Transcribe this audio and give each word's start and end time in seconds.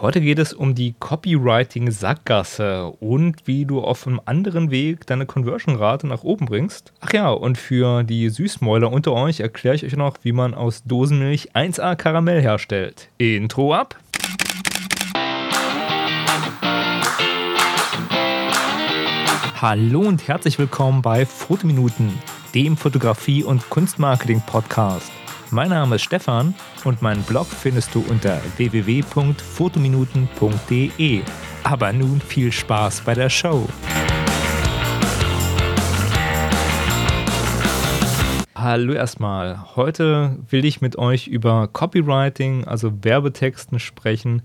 Heute 0.00 0.20
geht 0.20 0.38
es 0.38 0.52
um 0.52 0.76
die 0.76 0.94
Copywriting-Sackgasse 1.00 2.86
und 3.00 3.48
wie 3.48 3.64
du 3.64 3.80
auf 3.80 4.06
einem 4.06 4.20
anderen 4.26 4.70
Weg 4.70 5.04
deine 5.06 5.26
Conversion-Rate 5.26 6.06
nach 6.06 6.22
oben 6.22 6.46
bringst. 6.46 6.92
Ach 7.00 7.12
ja, 7.12 7.30
und 7.30 7.58
für 7.58 8.04
die 8.04 8.28
Süßmäuler 8.28 8.92
unter 8.92 9.12
euch 9.14 9.40
erkläre 9.40 9.74
ich 9.74 9.84
euch 9.84 9.96
noch, 9.96 10.18
wie 10.22 10.30
man 10.30 10.54
aus 10.54 10.84
Dosenmilch 10.84 11.56
1A 11.56 11.96
Karamell 11.96 12.40
herstellt. 12.40 13.08
Intro 13.18 13.74
ab! 13.74 13.96
Hallo 19.60 20.02
und 20.02 20.28
herzlich 20.28 20.60
willkommen 20.60 21.02
bei 21.02 21.26
Fotominuten, 21.26 22.16
dem 22.54 22.76
Fotografie- 22.76 23.42
und 23.42 23.68
Kunstmarketing-Podcast. 23.68 25.17
Mein 25.50 25.70
Name 25.70 25.96
ist 25.96 26.02
Stefan 26.02 26.54
und 26.84 27.00
meinen 27.00 27.22
Blog 27.22 27.46
findest 27.46 27.94
du 27.94 28.04
unter 28.08 28.38
www.fotominuten.de. 28.58 31.22
Aber 31.64 31.92
nun 31.92 32.20
viel 32.20 32.52
Spaß 32.52 33.00
bei 33.00 33.14
der 33.14 33.30
Show. 33.30 33.66
Hallo 38.70 38.92
erstmal. 38.92 39.76
Heute 39.76 40.36
will 40.50 40.66
ich 40.66 40.82
mit 40.82 40.98
euch 40.98 41.26
über 41.26 41.68
Copywriting, 41.68 42.66
also 42.66 43.02
Werbetexten 43.02 43.78
sprechen 43.78 44.42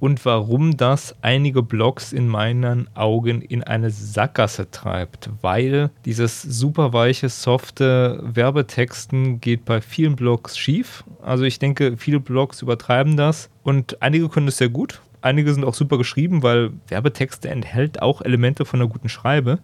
und 0.00 0.24
warum 0.24 0.78
das 0.78 1.14
einige 1.20 1.62
Blogs 1.62 2.14
in 2.14 2.26
meinen 2.26 2.88
Augen 2.96 3.42
in 3.42 3.62
eine 3.62 3.90
Sackgasse 3.90 4.70
treibt, 4.70 5.28
weil 5.42 5.90
dieses 6.06 6.40
super 6.40 6.94
weiche, 6.94 7.28
softe 7.28 8.18
Werbetexten 8.22 9.42
geht 9.42 9.66
bei 9.66 9.82
vielen 9.82 10.16
Blogs 10.16 10.56
schief. 10.56 11.04
Also 11.20 11.44
ich 11.44 11.58
denke, 11.58 11.98
viele 11.98 12.18
Blogs 12.18 12.62
übertreiben 12.62 13.18
das 13.18 13.50
und 13.62 14.00
einige 14.00 14.30
können 14.30 14.48
es 14.48 14.56
sehr 14.56 14.70
gut. 14.70 15.02
Einige 15.20 15.52
sind 15.52 15.66
auch 15.66 15.74
super 15.74 15.98
geschrieben, 15.98 16.42
weil 16.42 16.70
Werbetexte 16.88 17.50
enthält 17.50 18.00
auch 18.00 18.22
Elemente 18.22 18.64
von 18.64 18.80
einer 18.80 18.88
guten 18.88 19.10
Schreibe. 19.10 19.58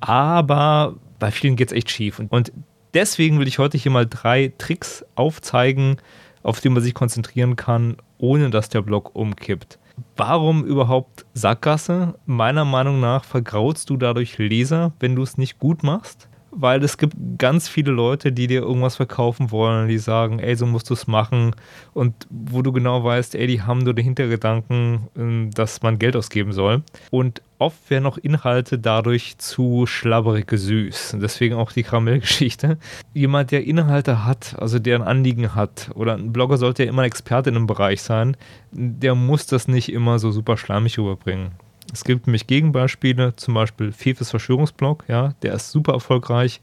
Aber 0.00 0.96
bei 1.20 1.30
vielen 1.30 1.54
geht 1.54 1.68
es 1.68 1.76
echt 1.78 1.92
schief. 1.92 2.18
Und 2.18 2.50
deswegen 2.94 3.38
will 3.38 3.48
ich 3.48 3.58
heute 3.58 3.78
hier 3.78 3.92
mal 3.92 4.06
drei 4.06 4.52
Tricks 4.58 5.04
aufzeigen, 5.14 5.96
auf 6.42 6.60
die 6.60 6.68
man 6.68 6.82
sich 6.82 6.94
konzentrieren 6.94 7.56
kann, 7.56 7.96
ohne 8.18 8.50
dass 8.50 8.68
der 8.68 8.82
Blog 8.82 9.14
umkippt. 9.14 9.78
Warum 10.16 10.64
überhaupt 10.64 11.26
Sackgasse? 11.34 12.14
Meiner 12.26 12.64
Meinung 12.64 13.00
nach 13.00 13.24
vergraulst 13.24 13.90
du 13.90 13.96
dadurch 13.96 14.38
Leser, 14.38 14.92
wenn 15.00 15.14
du 15.14 15.22
es 15.22 15.38
nicht 15.38 15.58
gut 15.58 15.82
machst 15.82 16.28
weil 16.54 16.84
es 16.84 16.98
gibt 16.98 17.16
ganz 17.38 17.68
viele 17.68 17.90
Leute, 17.90 18.30
die 18.30 18.46
dir 18.46 18.60
irgendwas 18.62 18.96
verkaufen 18.96 19.50
wollen, 19.50 19.88
die 19.88 19.98
sagen, 19.98 20.38
ey, 20.38 20.54
so 20.54 20.66
musst 20.66 20.90
du 20.90 20.94
es 20.94 21.06
machen 21.06 21.56
und 21.94 22.14
wo 22.30 22.62
du 22.62 22.72
genau 22.72 23.02
weißt, 23.02 23.34
ey, 23.34 23.46
die 23.46 23.62
haben 23.62 23.80
nur 23.80 23.94
den 23.94 24.04
Hintergedanken, 24.04 25.08
ähm, 25.16 25.50
dass 25.52 25.82
man 25.82 25.98
Geld 25.98 26.14
ausgeben 26.14 26.52
soll 26.52 26.82
und 27.10 27.42
oft 27.58 27.90
werden 27.90 28.06
auch 28.06 28.18
Inhalte 28.18 28.78
dadurch 28.78 29.38
zu 29.38 29.86
schlabberig 29.86 30.50
süß. 30.50 31.16
deswegen 31.20 31.54
auch 31.54 31.72
die 31.72 31.84
Karamellgeschichte. 31.84 32.76
Jemand, 33.14 33.50
der 33.50 33.64
Inhalte 33.64 34.24
hat, 34.24 34.56
also 34.58 34.78
der 34.78 34.96
ein 34.96 35.02
Anliegen 35.02 35.54
hat, 35.54 35.90
oder 35.94 36.14
ein 36.14 36.32
Blogger 36.32 36.58
sollte 36.58 36.84
ja 36.84 36.90
immer 36.90 37.02
ein 37.02 37.06
Experte 37.06 37.50
in 37.50 37.56
einem 37.56 37.66
Bereich 37.66 38.02
sein, 38.02 38.36
der 38.72 39.14
muss 39.14 39.46
das 39.46 39.68
nicht 39.68 39.92
immer 39.92 40.18
so 40.18 40.30
super 40.32 40.56
schleimig 40.56 40.98
rüberbringen. 40.98 41.52
Es 41.92 42.04
gibt 42.04 42.26
nämlich 42.26 42.46
Gegenbeispiele, 42.46 43.36
zum 43.36 43.54
Beispiel 43.54 43.92
Fefes 43.92 44.30
Verschwörungsblog, 44.30 45.04
ja, 45.08 45.34
der 45.42 45.54
ist 45.54 45.70
super 45.70 45.92
erfolgreich 45.92 46.60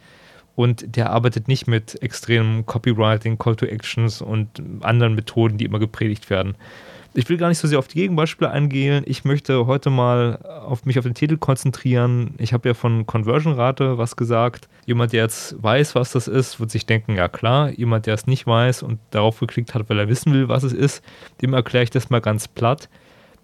und 0.55 0.95
der 0.95 1.11
arbeitet 1.11 1.47
nicht 1.47 1.67
mit 1.67 2.01
extremem 2.01 2.65
Copywriting, 2.65 3.37
Call 3.37 3.55
to 3.55 3.65
Actions 3.65 4.21
und 4.21 4.61
anderen 4.81 5.15
Methoden, 5.15 5.57
die 5.57 5.65
immer 5.65 5.79
gepredigt 5.79 6.29
werden. 6.29 6.55
Ich 7.13 7.27
will 7.29 7.37
gar 7.37 7.49
nicht 7.49 7.57
so 7.57 7.67
sehr 7.67 7.79
auf 7.79 7.87
die 7.87 7.99
Gegenbeispiele 7.99 8.51
eingehen. 8.51 9.03
Ich 9.07 9.23
möchte 9.23 9.65
heute 9.65 9.89
mal 9.89 10.37
auf 10.45 10.85
mich 10.85 10.99
auf 10.99 11.05
den 11.05 11.15
Titel 11.15 11.37
konzentrieren. 11.37 12.35
Ich 12.37 12.53
habe 12.53 12.69
ja 12.69 12.73
von 12.75 13.07
Conversion-Rate 13.07 13.97
was 13.97 14.15
gesagt. 14.15 14.67
Jemand, 14.85 15.13
der 15.13 15.23
jetzt 15.23 15.61
weiß, 15.61 15.95
was 15.95 16.11
das 16.11 16.27
ist, 16.27 16.59
wird 16.59 16.69
sich 16.69 16.85
denken, 16.85 17.15
ja 17.15 17.27
klar. 17.27 17.71
Jemand, 17.71 18.05
der 18.05 18.13
es 18.13 18.27
nicht 18.27 18.45
weiß 18.45 18.83
und 18.83 18.99
darauf 19.09 19.39
geklickt 19.39 19.73
hat, 19.73 19.89
weil 19.89 19.97
er 19.97 20.07
wissen 20.07 20.33
will, 20.33 20.49
was 20.49 20.63
es 20.63 20.73
ist, 20.73 21.03
dem 21.41 21.53
erkläre 21.53 21.83
ich 21.83 21.89
das 21.89 22.11
mal 22.11 22.21
ganz 22.21 22.47
platt 22.47 22.89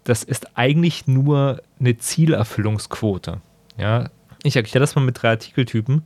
das 0.06 0.22
ist 0.22 0.56
eigentlich 0.56 1.06
nur 1.06 1.60
eine 1.80 1.96
Zielerfüllungsquote. 1.96 3.40
Ja, 3.76 4.08
ich 4.44 4.54
erkläre 4.54 4.80
das 4.80 4.94
mal 4.94 5.04
mit 5.04 5.20
drei 5.20 5.30
Artikeltypen. 5.30 6.02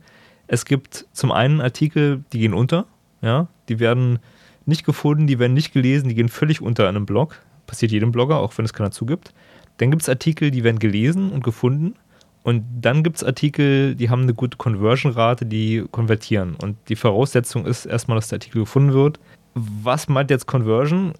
Es 0.47 0.65
gibt 0.65 1.05
zum 1.13 1.31
einen 1.31 1.61
Artikel, 1.61 2.23
die 2.33 2.39
gehen 2.39 2.55
unter, 2.55 2.87
ja, 3.21 3.47
die 3.69 3.79
werden 3.79 4.19
nicht 4.65 4.85
gefunden, 4.85 5.27
die 5.27 5.37
werden 5.37 5.53
nicht 5.53 5.71
gelesen, 5.71 6.09
die 6.09 6.15
gehen 6.15 6.29
völlig 6.29 6.61
unter 6.61 6.89
einem 6.89 7.05
Blog. 7.05 7.39
Passiert 7.67 7.91
jedem 7.91 8.11
Blogger, 8.11 8.39
auch 8.39 8.57
wenn 8.57 8.65
es 8.65 8.73
keiner 8.73 8.91
zugibt. 8.91 9.33
Dann 9.77 9.91
gibt 9.91 10.01
es 10.01 10.09
Artikel, 10.09 10.49
die 10.49 10.63
werden 10.63 10.79
gelesen 10.79 11.31
und 11.31 11.43
gefunden. 11.43 11.95
Und 12.43 12.63
dann 12.81 13.03
gibt 13.03 13.17
es 13.17 13.23
Artikel, 13.23 13.93
die 13.95 14.09
haben 14.09 14.23
eine 14.23 14.33
gute 14.33 14.57
Conversion-Rate, 14.57 15.45
die 15.45 15.85
konvertieren. 15.91 16.55
Und 16.55 16.77
die 16.89 16.95
Voraussetzung 16.95 17.67
ist 17.67 17.85
erstmal, 17.85 18.15
dass 18.15 18.29
der 18.29 18.37
Artikel 18.37 18.63
gefunden 18.63 18.93
wird. 18.93 19.19
Was 19.53 20.09
meint 20.09 20.31
jetzt 20.31 20.47
Conversion? 20.47 21.13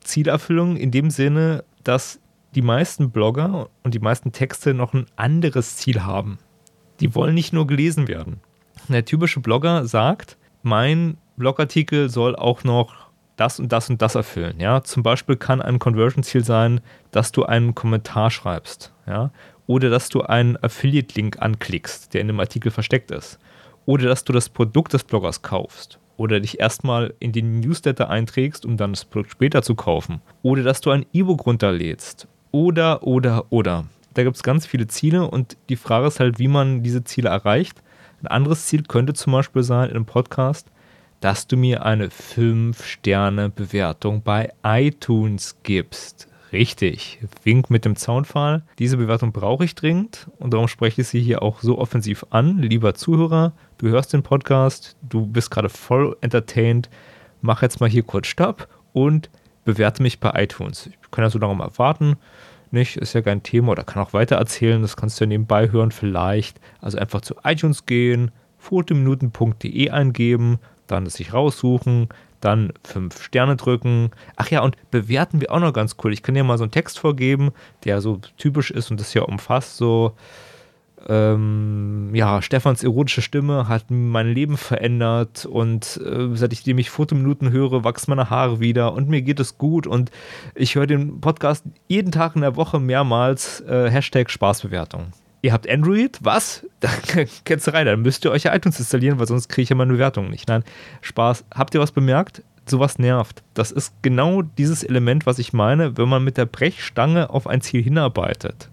Zielerfüllung 0.00 0.76
in 0.76 0.90
dem 0.90 1.10
Sinne, 1.10 1.64
dass 1.84 2.18
die 2.54 2.62
meisten 2.62 3.10
Blogger 3.10 3.68
und 3.82 3.94
die 3.94 3.98
meisten 3.98 4.32
Texte 4.32 4.74
noch 4.74 4.92
ein 4.92 5.06
anderes 5.16 5.76
Ziel 5.76 6.02
haben. 6.02 6.38
Die 7.00 7.14
wollen 7.14 7.34
nicht 7.34 7.52
nur 7.52 7.66
gelesen 7.66 8.08
werden. 8.08 8.40
Der 8.88 9.04
typische 9.04 9.40
Blogger 9.40 9.86
sagt, 9.86 10.36
mein 10.62 11.16
Blogartikel 11.36 12.08
soll 12.08 12.36
auch 12.36 12.64
noch 12.64 13.10
das 13.36 13.58
und 13.58 13.72
das 13.72 13.88
und 13.88 14.02
das 14.02 14.14
erfüllen. 14.14 14.60
Ja? 14.60 14.82
Zum 14.82 15.02
Beispiel 15.02 15.36
kann 15.36 15.62
ein 15.62 15.78
Conversion-Ziel 15.78 16.44
sein, 16.44 16.80
dass 17.10 17.32
du 17.32 17.44
einen 17.44 17.74
Kommentar 17.74 18.30
schreibst. 18.30 18.92
Ja? 19.06 19.30
Oder 19.66 19.90
dass 19.90 20.08
du 20.08 20.22
einen 20.22 20.56
Affiliate-Link 20.62 21.40
anklickst, 21.40 22.14
der 22.14 22.20
in 22.20 22.26
dem 22.26 22.40
Artikel 22.40 22.70
versteckt 22.70 23.10
ist. 23.10 23.38
Oder 23.86 24.06
dass 24.06 24.24
du 24.24 24.32
das 24.32 24.48
Produkt 24.48 24.92
des 24.92 25.04
Bloggers 25.04 25.42
kaufst 25.42 25.98
oder 26.16 26.38
dich 26.40 26.60
erstmal 26.60 27.14
in 27.18 27.32
den 27.32 27.60
Newsletter 27.60 28.08
einträgst, 28.08 28.64
um 28.64 28.76
dann 28.76 28.92
das 28.92 29.04
Produkt 29.04 29.32
später 29.32 29.62
zu 29.62 29.74
kaufen. 29.74 30.20
Oder 30.42 30.62
dass 30.62 30.80
du 30.80 30.90
ein 30.90 31.06
E-Book 31.12 31.46
runterlädst. 31.46 32.28
Oder, 32.52 33.02
oder, 33.02 33.50
oder. 33.50 33.86
Da 34.12 34.22
gibt 34.24 34.36
es 34.36 34.42
ganz 34.42 34.66
viele 34.66 34.86
Ziele 34.86 35.26
und 35.26 35.56
die 35.70 35.76
Frage 35.76 36.06
ist 36.06 36.20
halt, 36.20 36.38
wie 36.38 36.48
man 36.48 36.82
diese 36.82 37.02
Ziele 37.02 37.30
erreicht. 37.30 37.82
Ein 38.22 38.26
anderes 38.26 38.66
Ziel 38.66 38.82
könnte 38.82 39.14
zum 39.14 39.32
Beispiel 39.32 39.62
sein 39.62 39.88
in 39.88 39.96
einem 39.96 40.04
Podcast, 40.04 40.70
dass 41.20 41.46
du 41.46 41.56
mir 41.56 41.86
eine 41.86 42.08
5-Sterne-Bewertung 42.08 44.20
bei 44.22 44.52
iTunes 44.62 45.56
gibst. 45.62 46.28
Richtig, 46.52 47.20
Wink 47.42 47.70
mit 47.70 47.86
dem 47.86 47.96
Zaunpfahl. 47.96 48.64
Diese 48.78 48.98
Bewertung 48.98 49.32
brauche 49.32 49.64
ich 49.64 49.74
dringend 49.74 50.28
und 50.38 50.52
darum 50.52 50.68
spreche 50.68 51.00
ich 51.00 51.08
sie 51.08 51.22
hier 51.22 51.40
auch 51.40 51.62
so 51.62 51.78
offensiv 51.78 52.26
an. 52.28 52.58
Lieber 52.58 52.92
Zuhörer, 52.94 53.54
du 53.78 53.88
hörst 53.88 54.12
den 54.12 54.22
Podcast, 54.22 54.98
du 55.00 55.26
bist 55.26 55.50
gerade 55.50 55.70
voll 55.70 56.18
entertained. 56.20 56.90
Mach 57.40 57.62
jetzt 57.62 57.80
mal 57.80 57.88
hier 57.88 58.02
kurz 58.02 58.26
Stopp 58.26 58.68
und 58.92 59.30
bewerte 59.64 60.02
mich 60.02 60.20
bei 60.20 60.42
iTunes. 60.42 60.86
Ich 60.86 61.00
kann 61.12 61.22
ja 61.22 61.30
so 61.30 61.38
lange 61.38 61.54
mal 61.54 61.70
warten. 61.76 62.16
Nicht, 62.72 62.96
ist 62.96 63.12
ja 63.12 63.22
kein 63.22 63.42
Thema 63.42 63.72
oder 63.72 63.84
kann 63.84 64.02
auch 64.02 64.14
weiter 64.14 64.36
erzählen. 64.36 64.82
Das 64.82 64.96
kannst 64.96 65.20
du 65.20 65.24
ja 65.24 65.28
nebenbei 65.28 65.70
hören, 65.70 65.92
vielleicht. 65.92 66.60
Also 66.80 66.98
einfach 66.98 67.20
zu 67.20 67.34
iTunes 67.44 67.86
gehen, 67.86 68.30
fotominuten.de 68.58 69.90
eingeben, 69.90 70.58
dann 70.86 71.06
es 71.06 71.14
sich 71.14 71.34
raussuchen, 71.34 72.08
dann 72.40 72.72
fünf 72.82 73.22
Sterne 73.22 73.56
drücken. 73.56 74.10
Ach 74.36 74.50
ja, 74.50 74.62
und 74.62 74.76
bewerten 74.90 75.40
wir 75.40 75.52
auch 75.52 75.60
noch 75.60 75.72
ganz 75.72 75.96
cool. 76.02 76.12
Ich 76.12 76.22
kann 76.22 76.34
dir 76.34 76.44
mal 76.44 76.58
so 76.58 76.64
einen 76.64 76.70
Text 76.70 76.98
vorgeben, 76.98 77.52
der 77.84 78.00
so 78.00 78.20
typisch 78.38 78.70
ist 78.70 78.90
und 78.90 78.98
das 78.98 79.14
ja 79.14 79.22
umfasst 79.22 79.76
so. 79.76 80.14
Ähm, 81.08 82.10
ja, 82.14 82.42
Stefans 82.42 82.84
erotische 82.84 83.22
Stimme 83.22 83.68
hat 83.68 83.86
mein 83.90 84.28
Leben 84.32 84.56
verändert 84.56 85.46
und 85.46 86.00
äh, 86.04 86.34
seit 86.34 86.52
ich 86.52 86.66
mich 86.66 86.90
Fotominuten 86.90 87.50
höre, 87.50 87.84
wachsen 87.84 88.10
meine 88.10 88.30
Haare 88.30 88.60
wieder 88.60 88.92
und 88.92 89.08
mir 89.08 89.22
geht 89.22 89.40
es 89.40 89.58
gut 89.58 89.86
und 89.86 90.10
ich 90.54 90.74
höre 90.74 90.86
den 90.86 91.20
Podcast 91.20 91.64
jeden 91.88 92.12
Tag 92.12 92.36
in 92.36 92.42
der 92.42 92.56
Woche 92.56 92.78
mehrmals. 92.78 93.60
Äh, 93.62 93.90
Hashtag 93.90 94.30
Spaßbewertung. 94.30 95.12
Ihr 95.42 95.52
habt 95.52 95.68
Android? 95.68 96.18
Was? 96.22 96.66
Da 96.80 96.88
kennst 97.44 97.68
du 97.68 97.72
rein, 97.72 97.86
dann 97.86 98.02
müsst 98.02 98.24
ihr 98.24 98.32
euch 98.32 98.46
iTunes 98.46 98.78
installieren, 98.80 99.20
weil 99.20 99.28
sonst 99.28 99.48
kriege 99.48 99.62
ich 99.62 99.68
ja 99.68 99.76
meine 99.76 99.92
Bewertung 99.92 100.30
nicht. 100.30 100.48
Nein, 100.48 100.64
Spaß. 101.00 101.44
Habt 101.54 101.74
ihr 101.74 101.80
was 101.80 101.92
bemerkt? 101.92 102.42
Sowas 102.66 102.98
nervt. 102.98 103.42
Das 103.54 103.70
ist 103.70 103.92
genau 104.02 104.42
dieses 104.42 104.82
Element, 104.82 105.26
was 105.26 105.38
ich 105.38 105.52
meine, 105.52 105.96
wenn 105.96 106.08
man 106.08 106.24
mit 106.24 106.38
der 106.38 106.46
Brechstange 106.46 107.30
auf 107.30 107.46
ein 107.46 107.60
Ziel 107.60 107.82
hinarbeitet. 107.82 108.68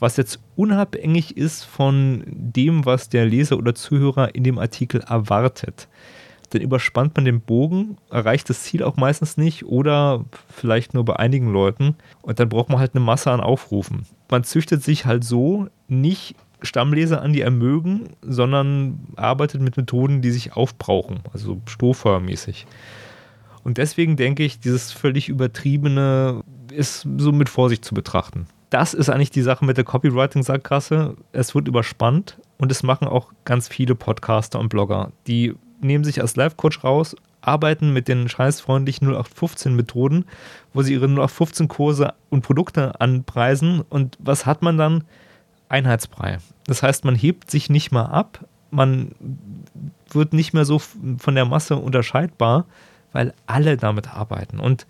Was 0.00 0.16
jetzt 0.16 0.40
unabhängig 0.56 1.36
ist 1.36 1.64
von 1.64 2.24
dem, 2.26 2.84
was 2.86 3.08
der 3.08 3.26
Leser 3.26 3.58
oder 3.58 3.74
Zuhörer 3.74 4.34
in 4.34 4.44
dem 4.44 4.58
Artikel 4.58 5.02
erwartet. 5.02 5.88
Dann 6.50 6.62
überspannt 6.62 7.14
man 7.14 7.24
den 7.24 7.40
Bogen, 7.40 7.96
erreicht 8.10 8.50
das 8.50 8.64
Ziel 8.64 8.82
auch 8.82 8.96
meistens 8.96 9.36
nicht 9.36 9.66
oder 9.66 10.24
vielleicht 10.48 10.94
nur 10.94 11.04
bei 11.04 11.14
einigen 11.16 11.52
Leuten 11.52 11.94
und 12.22 12.40
dann 12.40 12.48
braucht 12.48 12.70
man 12.70 12.80
halt 12.80 12.94
eine 12.94 13.04
Masse 13.04 13.30
an 13.30 13.40
Aufrufen. 13.40 14.04
Man 14.30 14.42
züchtet 14.42 14.82
sich 14.82 15.06
halt 15.06 15.22
so 15.22 15.68
nicht 15.86 16.34
Stammleser 16.62 17.22
an, 17.22 17.32
die 17.32 17.40
ermögen, 17.40 18.10
sondern 18.22 19.00
arbeitet 19.16 19.60
mit 19.60 19.76
Methoden, 19.76 20.22
die 20.22 20.30
sich 20.30 20.54
aufbrauchen, 20.54 21.20
also 21.32 21.60
Strohfeuermäßig. 21.66 22.66
Und 23.62 23.78
deswegen 23.78 24.16
denke 24.16 24.42
ich, 24.42 24.60
dieses 24.60 24.92
völlig 24.92 25.28
übertriebene 25.28 26.42
ist 26.72 27.06
so 27.18 27.32
mit 27.32 27.48
Vorsicht 27.48 27.84
zu 27.84 27.94
betrachten. 27.94 28.46
Das 28.70 28.94
ist 28.94 29.10
eigentlich 29.10 29.30
die 29.30 29.42
Sache 29.42 29.64
mit 29.64 29.76
der 29.76 29.84
Copywriting-Sackgasse. 29.84 31.16
Es 31.32 31.54
wird 31.54 31.66
überspannt 31.66 32.38
und 32.56 32.70
es 32.70 32.84
machen 32.84 33.08
auch 33.08 33.32
ganz 33.44 33.66
viele 33.66 33.96
Podcaster 33.96 34.60
und 34.60 34.68
Blogger. 34.68 35.10
Die 35.26 35.54
nehmen 35.80 36.04
sich 36.04 36.20
als 36.20 36.36
Live-Coach 36.36 36.84
raus, 36.84 37.16
arbeiten 37.40 37.92
mit 37.92 38.06
den 38.06 38.28
scheißfreundlichen 38.28 39.08
0815-Methoden, 39.08 40.24
wo 40.72 40.82
sie 40.82 40.92
ihre 40.92 41.06
0815-Kurse 41.06 42.14
und 42.28 42.42
Produkte 42.42 43.00
anpreisen. 43.00 43.82
Und 43.88 44.16
was 44.20 44.46
hat 44.46 44.62
man 44.62 44.78
dann? 44.78 45.04
Einheitsbrei. 45.68 46.38
Das 46.66 46.82
heißt, 46.82 47.04
man 47.04 47.14
hebt 47.14 47.50
sich 47.50 47.70
nicht 47.70 47.92
mal 47.92 48.06
ab, 48.06 48.44
man 48.70 49.12
wird 50.10 50.32
nicht 50.32 50.52
mehr 50.52 50.64
so 50.64 50.78
von 50.80 51.34
der 51.34 51.44
Masse 51.44 51.76
unterscheidbar, 51.76 52.66
weil 53.12 53.34
alle 53.46 53.76
damit 53.76 54.12
arbeiten. 54.14 54.58
Und 54.58 54.86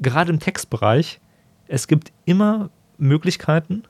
gerade 0.00 0.32
im 0.32 0.40
Textbereich, 0.40 1.20
es 1.68 1.86
gibt 1.86 2.12
immer 2.24 2.70
Möglichkeiten, 3.02 3.84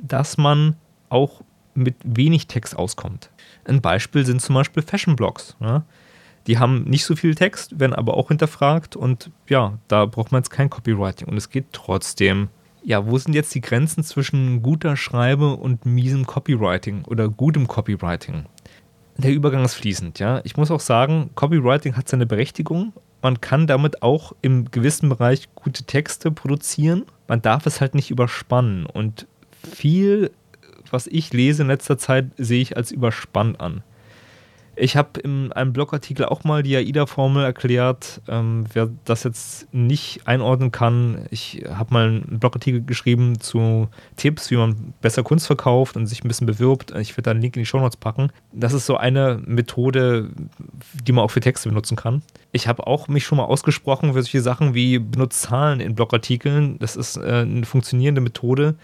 dass 0.00 0.36
man 0.36 0.76
auch 1.08 1.42
mit 1.74 1.96
wenig 2.04 2.48
Text 2.48 2.76
auskommt. 2.76 3.30
Ein 3.64 3.80
Beispiel 3.80 4.26
sind 4.26 4.42
zum 4.42 4.54
Beispiel 4.54 4.82
Fashion-Blogs. 4.82 5.56
Ja? 5.60 5.84
Die 6.46 6.58
haben 6.58 6.84
nicht 6.84 7.04
so 7.04 7.14
viel 7.14 7.34
Text, 7.34 7.78
werden 7.78 7.92
aber 7.92 8.16
auch 8.16 8.28
hinterfragt 8.28 8.96
und 8.96 9.30
ja, 9.48 9.78
da 9.86 10.06
braucht 10.06 10.32
man 10.32 10.40
jetzt 10.40 10.50
kein 10.50 10.70
Copywriting 10.70 11.28
und 11.28 11.36
es 11.36 11.50
geht 11.50 11.66
trotzdem. 11.72 12.48
Ja, 12.82 13.06
wo 13.06 13.18
sind 13.18 13.34
jetzt 13.34 13.54
die 13.54 13.60
Grenzen 13.60 14.02
zwischen 14.02 14.62
guter 14.62 14.96
Schreibe 14.96 15.54
und 15.54 15.84
miesem 15.84 16.26
Copywriting 16.26 17.04
oder 17.04 17.28
gutem 17.28 17.68
Copywriting? 17.68 18.46
Der 19.18 19.32
Übergang 19.32 19.64
ist 19.64 19.74
fließend, 19.74 20.20
ja. 20.20 20.40
Ich 20.44 20.56
muss 20.56 20.70
auch 20.70 20.80
sagen, 20.80 21.30
Copywriting 21.34 21.96
hat 21.96 22.08
seine 22.08 22.24
Berechtigung. 22.24 22.92
Man 23.20 23.40
kann 23.40 23.66
damit 23.66 24.02
auch 24.02 24.32
im 24.42 24.70
gewissen 24.70 25.08
Bereich 25.08 25.48
gute 25.54 25.82
Texte 25.84 26.30
produzieren. 26.30 27.04
Man 27.28 27.42
darf 27.42 27.66
es 27.66 27.80
halt 27.80 27.94
nicht 27.94 28.10
überspannen. 28.10 28.86
Und 28.86 29.26
viel, 29.70 30.32
was 30.90 31.06
ich 31.06 31.32
lese 31.32 31.62
in 31.62 31.68
letzter 31.68 31.98
Zeit, 31.98 32.30
sehe 32.36 32.62
ich 32.62 32.76
als 32.76 32.90
überspannt 32.90 33.60
an. 33.60 33.82
Ich 34.80 34.96
habe 34.96 35.18
in 35.20 35.52
einem 35.52 35.72
Blogartikel 35.72 36.24
auch 36.24 36.44
mal 36.44 36.62
die 36.62 36.76
AIDA-Formel 36.76 37.44
erklärt. 37.44 38.20
Ähm, 38.28 38.64
wer 38.72 38.88
das 39.04 39.24
jetzt 39.24 39.72
nicht 39.74 40.26
einordnen 40.26 40.70
kann, 40.70 41.26
ich 41.30 41.64
habe 41.68 41.92
mal 41.92 42.06
einen 42.06 42.38
Blogartikel 42.38 42.82
geschrieben 42.82 43.40
zu 43.40 43.88
Tipps, 44.16 44.50
wie 44.50 44.56
man 44.56 44.94
besser 45.00 45.22
Kunst 45.22 45.46
verkauft 45.46 45.96
und 45.96 46.06
sich 46.06 46.24
ein 46.24 46.28
bisschen 46.28 46.46
bewirbt. 46.46 46.92
Ich 46.92 47.12
werde 47.12 47.22
da 47.22 47.30
einen 47.32 47.42
Link 47.42 47.56
in 47.56 47.62
die 47.62 47.66
Show 47.66 47.80
Notes 47.80 47.96
packen. 47.96 48.30
Das 48.52 48.72
ist 48.72 48.86
so 48.86 48.96
eine 48.96 49.40
Methode, 49.44 50.30
die 51.02 51.12
man 51.12 51.24
auch 51.24 51.30
für 51.30 51.40
Texte 51.40 51.68
benutzen 51.68 51.96
kann. 51.96 52.22
Ich 52.52 52.68
habe 52.68 52.86
auch 52.86 53.08
mich 53.08 53.24
schon 53.24 53.38
mal 53.38 53.44
ausgesprochen 53.44 54.12
für 54.12 54.22
solche 54.22 54.42
Sachen 54.42 54.74
wie 54.74 54.98
benutzt 54.98 55.42
Zahlen 55.42 55.80
in 55.80 55.94
Blogartikeln. 55.94 56.78
Das 56.78 56.94
ist 56.94 57.16
äh, 57.16 57.42
eine 57.42 57.66
funktionierende 57.66 58.20
Methode 58.20 58.76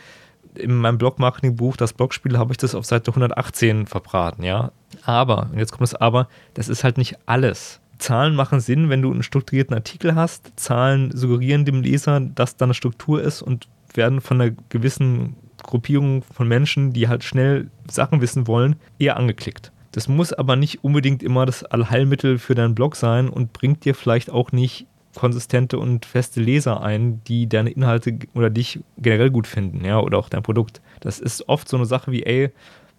in 0.55 0.77
meinem 0.77 0.99
Blog-Marketing-Buch, 0.99 1.77
das 1.77 1.93
Blogspiel, 1.93 2.39
habe 2.39 2.53
ich 2.53 2.59
das 2.59 2.75
auf 2.75 2.85
Seite 2.85 3.11
118 3.11 3.87
verbraten, 3.87 4.43
ja. 4.43 4.73
Aber, 5.05 5.49
und 5.53 5.59
jetzt 5.59 5.73
kommt 5.73 5.83
das 5.83 5.95
Aber, 5.95 6.29
das 6.55 6.69
ist 6.69 6.85
halt 6.85 6.99
nicht 6.99 7.17
alles. 7.27 7.81
Zahlen 7.99 8.35
machen 8.35 8.61
Sinn, 8.61 8.91
wenn 8.91 9.03
du 9.03 9.11
einen 9.11 9.23
strukturierten 9.23 9.75
Artikel 9.75 10.15
hast. 10.15 10.53
Zahlen 10.57 11.17
suggerieren 11.17 11.65
dem 11.65 11.83
Leser, 11.83 12.21
dass 12.21 12.57
da 12.57 12.65
eine 12.65 12.75
Struktur 12.75 13.23
ist 13.23 13.43
und 13.43 13.69
werden 13.95 14.21
von 14.21 14.41
einer 14.41 14.55
gewissen 14.69 15.37
Gruppierung 15.63 16.23
von 16.23 16.49
Menschen, 16.49 16.93
die 16.93 17.09
halt 17.09 17.25
schnell 17.25 17.71
Sachen 17.91 18.21
wissen 18.21 18.47
wollen, 18.47 18.77
eher 18.99 19.17
angeklickt. 19.17 19.73
Das 19.93 20.09
muss 20.09 20.33
aber 20.33 20.57
nicht 20.57 20.83
unbedingt 20.83 21.23
immer 21.23 21.47
das 21.47 21.63
Allheilmittel 21.65 22.39
für 22.39 22.55
deinen 22.55 22.75
Blog 22.75 22.97
sein 22.97 23.29
und 23.29 23.53
bringt 23.53 23.85
dir 23.85 23.95
vielleicht 23.95 24.29
auch 24.29 24.51
nicht 24.51 24.87
konsistente 25.15 25.79
und 25.79 26.07
feste 26.07 26.41
Leser 26.41 26.83
ein, 26.83 27.23
die 27.25 27.49
deine 27.49 27.71
Inhalte 27.71 28.19
oder 28.35 28.51
dich 28.51 28.81
generell 28.99 29.31
gut 29.31 29.47
finden, 29.47 29.85
ja, 29.85 30.01
oder 30.01 30.19
auch 30.19 30.29
dein 30.29 30.43
Produkt. 30.43 30.81
Das 31.01 31.21
ist 31.21 31.49
oft 31.49 31.69
so 31.69 31.77
eine 31.77 31.87
Sache 31.87 32.13
wie, 32.13 32.25
ey, 32.25 32.51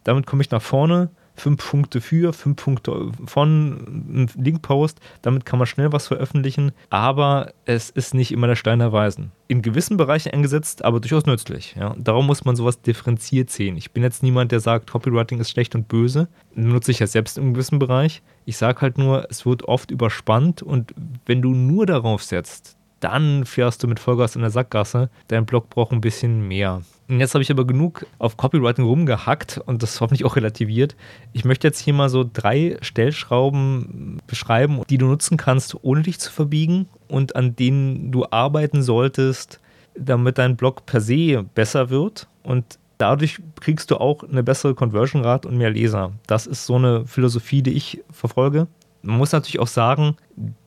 damit 0.03 0.25
komme 0.25 0.41
ich 0.41 0.51
nach 0.51 0.61
vorne, 0.61 1.09
fünf 1.35 1.69
Punkte 1.69 2.01
für, 2.01 2.33
fünf 2.33 2.63
Punkte 2.63 3.11
von, 3.25 3.73
ein 4.09 4.31
Linkpost, 4.35 4.99
damit 5.21 5.45
kann 5.45 5.59
man 5.59 5.67
schnell 5.67 5.91
was 5.91 6.07
veröffentlichen, 6.07 6.71
aber 6.89 7.53
es 7.65 7.89
ist 7.89 8.13
nicht 8.13 8.31
immer 8.31 8.47
der 8.47 8.55
Stein 8.55 8.79
der 8.79 8.91
Weisen. 8.91 9.31
In 9.47 9.61
gewissen 9.61 9.97
Bereichen 9.97 10.33
eingesetzt, 10.33 10.83
aber 10.83 10.99
durchaus 10.99 11.25
nützlich. 11.25 11.75
Ja. 11.79 11.95
Darum 11.97 12.25
muss 12.25 12.45
man 12.45 12.55
sowas 12.55 12.81
differenziert 12.81 13.49
sehen. 13.49 13.77
Ich 13.77 13.91
bin 13.91 14.03
jetzt 14.03 14.23
niemand, 14.23 14.51
der 14.51 14.59
sagt, 14.59 14.89
Copywriting 14.89 15.39
ist 15.39 15.51
schlecht 15.51 15.75
und 15.75 15.87
böse. 15.87 16.27
Nutze 16.55 16.91
ich 16.91 16.99
ja 16.99 17.07
selbst 17.07 17.37
im 17.37 17.53
gewissen 17.53 17.79
Bereich. 17.79 18.23
Ich 18.45 18.57
sage 18.57 18.81
halt 18.81 18.97
nur, 18.97 19.27
es 19.29 19.45
wird 19.45 19.63
oft 19.63 19.91
überspannt 19.91 20.61
und 20.61 20.93
wenn 21.25 21.41
du 21.41 21.53
nur 21.53 21.85
darauf 21.85 22.23
setzt, 22.23 22.77
dann 22.99 23.45
fährst 23.45 23.83
du 23.83 23.87
mit 23.87 23.99
Vollgas 23.99 24.35
in 24.35 24.41
der 24.41 24.49
Sackgasse. 24.49 25.09
Dein 25.27 25.45
Blog 25.45 25.69
braucht 25.69 25.91
ein 25.91 26.01
bisschen 26.01 26.47
mehr. 26.47 26.81
Und 27.07 27.19
jetzt 27.19 27.35
habe 27.35 27.43
ich 27.43 27.51
aber 27.51 27.67
genug 27.67 28.07
auf 28.17 28.35
Copywriting 28.35 28.83
rumgehackt 28.83 29.59
und 29.65 29.83
das 29.83 30.01
hoffentlich 30.01 30.25
auch 30.25 30.35
relativiert. 30.35 30.95
Ich 31.33 31.45
möchte 31.45 31.67
jetzt 31.67 31.79
hier 31.79 31.93
mal 31.93 32.09
so 32.09 32.27
drei 32.31 32.77
Stellschrauben 32.81 34.21
beschreiben, 34.25 34.81
die 34.89 34.97
du 34.97 35.05
nutzen 35.05 35.37
kannst, 35.37 35.83
ohne 35.83 36.01
dich 36.01 36.19
zu 36.19 36.31
verbiegen 36.31 36.87
und 37.07 37.35
an 37.35 37.55
denen 37.55 38.11
du 38.11 38.25
arbeiten 38.31 38.81
solltest, 38.81 39.59
damit 39.95 40.39
dein 40.39 40.55
Blog 40.55 40.85
per 40.87 40.99
se 40.99 41.45
besser 41.53 41.91
wird 41.91 42.27
und 42.41 42.79
dadurch 42.97 43.39
kriegst 43.59 43.91
du 43.91 43.97
auch 43.97 44.23
eine 44.23 44.43
bessere 44.43 44.73
Conversion-Rate 44.73 45.47
und 45.47 45.57
mehr 45.57 45.69
Leser. 45.69 46.11
Das 46.27 46.47
ist 46.47 46.65
so 46.65 46.75
eine 46.75 47.05
Philosophie, 47.05 47.61
die 47.61 47.73
ich 47.73 48.01
verfolge. 48.09 48.67
Man 49.03 49.17
muss 49.17 49.31
natürlich 49.31 49.59
auch 49.59 49.67
sagen, 49.67 50.15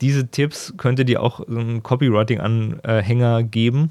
diese 0.01 0.29
Tipps 0.29 0.75
könnte 0.77 1.05
dir 1.05 1.21
auch 1.21 1.47
einen 1.47 1.83
Copywriting-Anhänger 1.83 3.43
geben. 3.43 3.91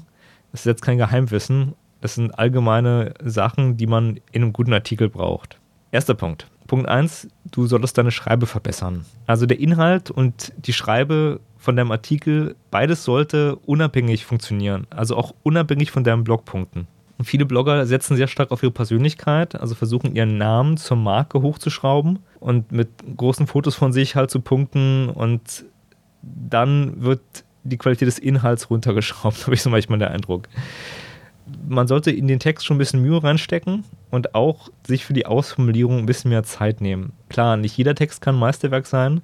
Das 0.52 0.62
ist 0.62 0.66
jetzt 0.66 0.82
kein 0.82 0.96
Geheimwissen. 0.96 1.74
Das 2.00 2.14
sind 2.14 2.38
allgemeine 2.38 3.14
Sachen, 3.22 3.76
die 3.76 3.86
man 3.86 4.20
in 4.32 4.42
einem 4.42 4.52
guten 4.52 4.72
Artikel 4.72 5.08
braucht. 5.08 5.58
Erster 5.90 6.14
Punkt. 6.14 6.46
Punkt 6.66 6.86
1, 6.86 7.28
du 7.50 7.66
solltest 7.66 7.96
deine 7.96 8.10
Schreibe 8.10 8.46
verbessern. 8.46 9.06
Also 9.26 9.46
der 9.46 9.58
Inhalt 9.58 10.10
und 10.10 10.52
die 10.58 10.74
Schreibe 10.74 11.40
von 11.56 11.76
deinem 11.76 11.90
Artikel, 11.90 12.56
beides 12.70 13.04
sollte 13.04 13.56
unabhängig 13.56 14.26
funktionieren. 14.26 14.86
Also 14.90 15.16
auch 15.16 15.34
unabhängig 15.42 15.90
von 15.90 16.04
deinen 16.04 16.24
Blogpunkten. 16.24 16.86
Und 17.16 17.24
viele 17.24 17.46
Blogger 17.46 17.84
setzen 17.86 18.16
sehr 18.16 18.28
stark 18.28 18.52
auf 18.52 18.62
ihre 18.62 18.70
Persönlichkeit, 18.70 19.58
also 19.60 19.74
versuchen 19.74 20.14
ihren 20.14 20.38
Namen 20.38 20.76
zur 20.76 20.98
Marke 20.98 21.42
hochzuschrauben 21.42 22.20
und 22.38 22.70
mit 22.70 22.90
großen 23.16 23.48
Fotos 23.48 23.74
von 23.74 23.92
sich 23.92 24.14
halt 24.14 24.30
zu 24.30 24.40
punkten 24.40 25.08
und 25.08 25.64
dann 26.22 27.02
wird 27.02 27.20
die 27.64 27.76
Qualität 27.76 28.06
des 28.06 28.20
Inhalts 28.20 28.70
runtergeschraubt, 28.70 29.42
habe 29.46 29.54
ich 29.54 29.62
so 29.62 29.70
manchmal 29.70 29.98
den 29.98 30.08
Eindruck 30.08 30.48
man 31.68 31.86
sollte 31.86 32.10
in 32.10 32.28
den 32.28 32.38
Text 32.38 32.66
schon 32.66 32.76
ein 32.76 32.78
bisschen 32.78 33.02
Mühe 33.02 33.22
reinstecken 33.22 33.84
und 34.10 34.34
auch 34.34 34.68
sich 34.86 35.04
für 35.04 35.12
die 35.12 35.26
Ausformulierung 35.26 35.98
ein 35.98 36.06
bisschen 36.06 36.30
mehr 36.30 36.42
Zeit 36.42 36.80
nehmen. 36.80 37.12
Klar, 37.28 37.56
nicht 37.56 37.76
jeder 37.76 37.94
Text 37.94 38.20
kann 38.20 38.38
Meisterwerk 38.38 38.86
sein, 38.86 39.22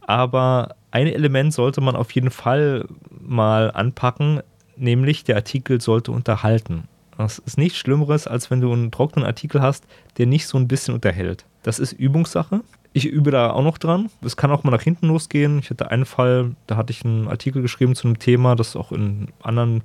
aber 0.00 0.76
ein 0.90 1.06
Element 1.06 1.52
sollte 1.52 1.80
man 1.80 1.96
auf 1.96 2.12
jeden 2.12 2.30
Fall 2.30 2.86
mal 3.10 3.70
anpacken, 3.72 4.40
nämlich 4.76 5.24
der 5.24 5.36
Artikel 5.36 5.80
sollte 5.80 6.12
unterhalten. 6.12 6.84
Das 7.16 7.38
ist 7.38 7.58
nichts 7.58 7.78
Schlimmeres, 7.78 8.26
als 8.26 8.50
wenn 8.50 8.60
du 8.60 8.72
einen 8.72 8.90
trockenen 8.90 9.26
Artikel 9.26 9.62
hast, 9.62 9.84
der 10.18 10.26
nicht 10.26 10.46
so 10.46 10.58
ein 10.58 10.68
bisschen 10.68 10.94
unterhält. 10.94 11.44
Das 11.62 11.78
ist 11.78 11.92
Übungssache. 11.92 12.60
Ich 12.92 13.06
übe 13.06 13.30
da 13.30 13.50
auch 13.50 13.62
noch 13.62 13.78
dran. 13.78 14.10
Es 14.22 14.36
kann 14.36 14.50
auch 14.50 14.62
mal 14.62 14.70
nach 14.70 14.82
hinten 14.82 15.08
losgehen. 15.08 15.58
Ich 15.58 15.70
hatte 15.70 15.90
einen 15.90 16.04
Fall, 16.04 16.54
da 16.66 16.76
hatte 16.76 16.92
ich 16.92 17.04
einen 17.04 17.28
Artikel 17.28 17.62
geschrieben 17.62 17.94
zu 17.94 18.06
einem 18.06 18.18
Thema, 18.18 18.54
das 18.54 18.76
auch 18.76 18.92
in 18.92 19.28
anderen 19.42 19.82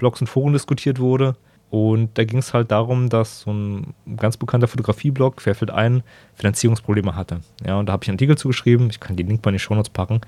Blogs 0.00 0.20
und 0.20 0.26
Foren 0.26 0.52
diskutiert 0.52 0.98
wurde. 0.98 1.36
Und 1.70 2.18
da 2.18 2.24
ging 2.24 2.40
es 2.40 2.52
halt 2.52 2.72
darum, 2.72 3.08
dass 3.08 3.42
so 3.42 3.52
ein 3.52 3.94
ganz 4.16 4.36
bekannter 4.36 4.66
Fotografieblog, 4.66 5.40
Fairfield 5.40 5.70
ein, 5.70 6.02
Finanzierungsprobleme 6.34 7.14
hatte. 7.14 7.40
Ja, 7.64 7.78
und 7.78 7.86
da 7.86 7.92
habe 7.92 8.02
ich 8.02 8.08
einen 8.08 8.16
Artikel 8.16 8.36
zugeschrieben. 8.36 8.90
Ich 8.90 8.98
kann 8.98 9.14
den 9.14 9.28
Link 9.28 9.44
mal 9.44 9.50
in 9.50 9.54
die 9.54 9.60
Shownotes 9.60 9.90
packen. 9.90 10.20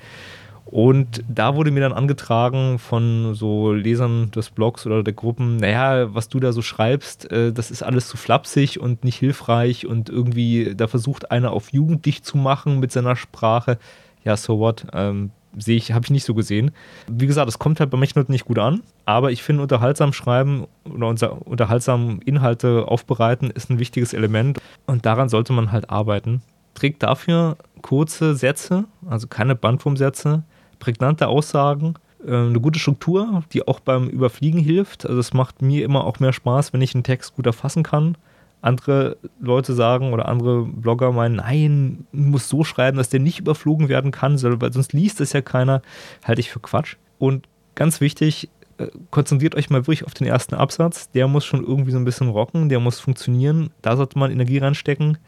Und 0.65 1.25
da 1.29 1.57
wurde 1.57 1.73
mir 1.73 1.81
dann 1.81 1.93
angetragen 1.93 2.79
von 2.79 3.35
so 3.35 3.73
Lesern 3.73 4.31
des 4.31 4.51
Blogs 4.51 4.87
oder 4.87 5.03
der 5.03 5.13
Gruppen, 5.13 5.57
naja, 5.57 6.15
was 6.15 6.29
du 6.29 6.39
da 6.39 6.53
so 6.53 6.63
schreibst, 6.63 7.31
äh, 7.33 7.53
das 7.53 7.71
ist 7.71 7.83
alles 7.83 8.07
zu 8.09 8.17
flapsig 8.17 8.79
und 8.79 9.03
nicht 9.03 9.19
hilfreich 9.19 9.87
und 9.87 10.09
irgendwie, 10.09 10.75
da 10.77 10.87
versucht 10.87 11.33
einer 11.33 11.51
auf 11.51 11.73
jugendlich 11.73 12.23
zu 12.23 12.39
machen 12.39 12.79
mit 12.79 12.93
seiner 12.93 13.17
Sprache. 13.17 13.79
Ja, 14.25 14.37
so 14.37 14.61
what? 14.61 14.87
Ähm, 14.93 15.33
sehe 15.57 15.77
ich, 15.77 15.93
habe 15.93 16.05
ich 16.05 16.11
nicht 16.11 16.25
so 16.25 16.35
gesehen. 16.35 16.71
Wie 17.11 17.27
gesagt, 17.27 17.49
es 17.49 17.59
kommt 17.59 17.81
halt 17.81 17.91
bei 17.91 17.99
manchen 17.99 18.19
Leuten 18.19 18.33
nicht 18.33 18.45
gut 18.45 18.59
an, 18.59 18.83
aber 19.05 19.33
ich 19.33 19.43
finde, 19.43 19.63
unterhaltsam 19.63 20.13
schreiben 20.13 20.67
oder 20.85 21.09
unser, 21.09 21.47
unterhaltsam 21.47 22.21
Inhalte 22.25 22.87
aufbereiten 22.89 23.51
ist 23.51 23.71
ein 23.71 23.79
wichtiges 23.79 24.13
Element 24.13 24.59
und 24.87 25.07
daran 25.07 25.29
sollte 25.29 25.53
man 25.53 25.73
halt 25.73 25.91
arbeiten. 25.91 26.43
Trägt 26.75 27.03
dafür 27.03 27.57
kurze 27.83 28.35
Sätze, 28.35 28.85
also 29.09 29.27
keine 29.27 29.55
Bandwurmsätze, 29.55 30.43
prägnante 30.79 31.29
Aussagen, 31.29 31.95
äh, 32.27 32.35
eine 32.35 32.61
gute 32.61 32.79
Struktur, 32.79 33.43
die 33.53 33.67
auch 33.67 33.81
beim 33.81 34.09
Überfliegen 34.09 34.61
hilft. 34.61 35.07
Also 35.07 35.21
es 35.21 35.35
macht 35.35 35.61
mir 35.61 35.85
immer 35.85 36.05
auch 36.05 36.19
mehr 36.19 36.33
Spaß, 36.33 36.73
wenn 36.73 36.81
ich 36.81 36.95
einen 36.95 37.05
Text 37.05 37.37
gut 37.37 37.47
erfassen 37.47 37.83
kann 37.83 38.17
andere 38.63 39.19
Leute 39.41 39.75
sagen 39.75 40.13
oder 40.13 40.29
andere 40.29 40.65
Blogger 40.65 41.13
meinen, 41.13 41.37
nein, 41.37 42.07
muss 42.13 42.49
so 42.49 42.65
schreiben, 42.65 42.97
dass 42.97 43.11
der 43.11 43.21
nicht 43.21 43.41
überflogen 43.41 43.89
werden 43.89 44.13
kann, 44.13 44.41
weil 44.43 44.73
sonst 44.73 44.93
liest 44.93 45.21
es 45.21 45.33
ja 45.33 45.43
keiner, 45.43 45.83
halte 46.25 46.41
ich 46.41 46.51
für 46.51 46.61
Quatsch. 46.61 46.97
Und 47.19 47.49
ganz 47.75 48.01
wichtig, 48.01 48.49
äh, 48.79 48.87
konzentriert 49.11 49.57
euch 49.57 49.69
mal 49.69 49.81
wirklich 49.81 50.05
auf 50.05 50.15
den 50.15 50.27
ersten 50.27 50.55
Absatz. 50.55 51.11
Der 51.11 51.27
muss 51.27 51.45
schon 51.45 51.65
irgendwie 51.65 51.91
so 51.91 51.99
ein 51.99 52.05
bisschen 52.05 52.29
rocken, 52.29 52.69
der 52.69 52.81
muss 52.81 53.01
funktionieren. 53.01 53.71
Da 53.83 53.97
sollte 53.97 54.19
man 54.19 54.31
Energie 54.31 54.59
reinstecken. 54.59 55.19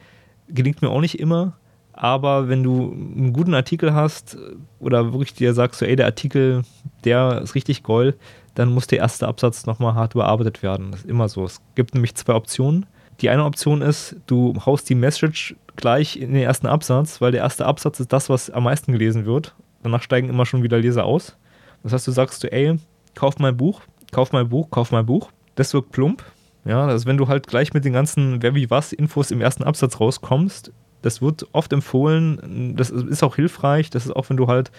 Gelingt 0.48 0.80
mir 0.80 0.90
auch 0.90 1.00
nicht 1.00 1.18
immer. 1.18 1.54
Aber 1.92 2.48
wenn 2.48 2.62
du 2.62 2.92
einen 2.92 3.32
guten 3.32 3.54
Artikel 3.54 3.94
hast 3.94 4.36
oder 4.80 5.12
wirklich 5.12 5.34
dir 5.34 5.54
sagst, 5.54 5.78
so, 5.78 5.86
ey, 5.86 5.94
der 5.94 6.06
Artikel, 6.06 6.62
der 7.04 7.40
ist 7.42 7.54
richtig 7.54 7.84
gold, 7.84 8.18
dann 8.54 8.72
muss 8.72 8.88
der 8.88 8.98
erste 8.98 9.28
Absatz 9.28 9.66
nochmal 9.66 9.94
hart 9.94 10.14
überarbeitet 10.14 10.62
werden. 10.62 10.90
Das 10.90 11.00
ist 11.00 11.08
immer 11.08 11.28
so. 11.28 11.44
Es 11.44 11.60
gibt 11.74 11.94
nämlich 11.94 12.14
zwei 12.16 12.34
Optionen. 12.34 12.86
Die 13.20 13.30
eine 13.30 13.44
Option 13.44 13.82
ist, 13.82 14.16
du 14.26 14.54
haust 14.64 14.88
die 14.88 14.94
Message 14.94 15.56
gleich 15.76 16.16
in 16.16 16.32
den 16.32 16.42
ersten 16.42 16.66
Absatz, 16.66 17.20
weil 17.20 17.32
der 17.32 17.42
erste 17.42 17.66
Absatz 17.66 18.00
ist 18.00 18.12
das, 18.12 18.28
was 18.28 18.50
am 18.50 18.64
meisten 18.64 18.92
gelesen 18.92 19.26
wird. 19.26 19.54
Danach 19.82 20.02
steigen 20.02 20.28
immer 20.28 20.46
schon 20.46 20.62
wieder 20.62 20.78
Leser 20.78 21.04
aus. 21.04 21.36
Das 21.82 21.92
heißt, 21.92 22.06
du 22.06 22.12
sagst 22.12 22.42
du, 22.42 22.52
ey, 22.52 22.78
kauf 23.14 23.38
mein 23.38 23.56
Buch, 23.56 23.82
kauf 24.10 24.32
mein 24.32 24.48
Buch, 24.48 24.70
kauf 24.70 24.90
mein 24.90 25.06
Buch. 25.06 25.30
Das 25.54 25.74
wirkt 25.74 25.92
plump. 25.92 26.24
Ja, 26.64 26.86
also 26.86 27.06
wenn 27.06 27.18
du 27.18 27.28
halt 27.28 27.46
gleich 27.46 27.74
mit 27.74 27.84
den 27.84 27.92
ganzen 27.92 28.42
Wer 28.42 28.54
wie 28.54 28.70
was 28.70 28.92
Infos 28.92 29.30
im 29.30 29.42
ersten 29.42 29.64
Absatz 29.64 30.00
rauskommst, 30.00 30.72
das 31.04 31.20
wird 31.20 31.46
oft 31.52 31.72
empfohlen, 31.72 32.74
das 32.76 32.90
ist 32.90 33.22
auch 33.22 33.36
hilfreich, 33.36 33.90
das 33.90 34.06
ist 34.06 34.12
auch, 34.16 34.30
wenn 34.30 34.36
du 34.36 34.46
halt 34.46 34.70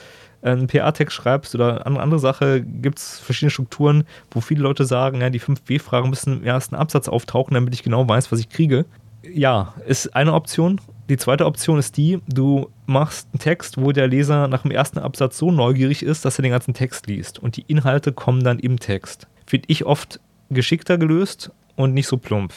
einen 0.42 0.68
PR-Text 0.68 1.16
schreibst 1.16 1.56
oder 1.56 1.86
eine 1.86 2.00
andere 2.00 2.20
Sache, 2.20 2.62
gibt 2.62 3.00
es 3.00 3.20
verschiedene 3.20 3.52
Strukturen, 3.52 4.06
wo 4.32 4.42
viele 4.42 4.62
Leute 4.62 4.86
sagen, 4.86 5.22
ja, 5.22 5.30
die 5.30 5.40
5W-Fragen 5.40 6.10
müssen 6.10 6.38
im 6.38 6.44
ersten 6.44 6.76
Absatz 6.76 7.08
auftauchen, 7.08 7.54
damit 7.54 7.74
ich 7.74 7.84
genau 7.84 8.08
weiß, 8.08 8.32
was 8.32 8.40
ich 8.40 8.50
kriege. 8.50 8.86
Ja, 9.24 9.74
ist 9.88 10.16
eine 10.16 10.34
Option. 10.34 10.82
Die 11.10 11.18
zweite 11.18 11.46
Option 11.46 11.78
ist 11.78 11.98
die, 11.98 12.20
du 12.28 12.70
machst 12.86 13.28
einen 13.32 13.40
Text, 13.40 13.80
wo 13.80 13.92
der 13.92 14.08
Leser 14.08 14.48
nach 14.48 14.64
dem 14.64 14.72
ersten 14.72 15.00
Absatz 15.00 15.38
so 15.38 15.52
neugierig 15.52 16.04
ist, 16.04 16.26
dass 16.26 16.40
er 16.40 16.44
den 16.44 16.52
ganzen 16.52 16.74
Text 16.74 17.08
liest 17.08 17.40
und 17.40 17.58
die 17.58 17.66
Inhalte 17.68 18.14
kommen 18.14 18.44
dann 18.44 18.60
im 18.60 18.80
Text. 18.80 19.28
Finde 19.46 19.68
ich 19.70 19.86
oft 19.86 20.20
geschickter 20.50 20.98
gelöst 20.98 21.52
und 21.76 21.94
nicht 21.94 22.08
so 22.08 22.18
plump. 22.18 22.54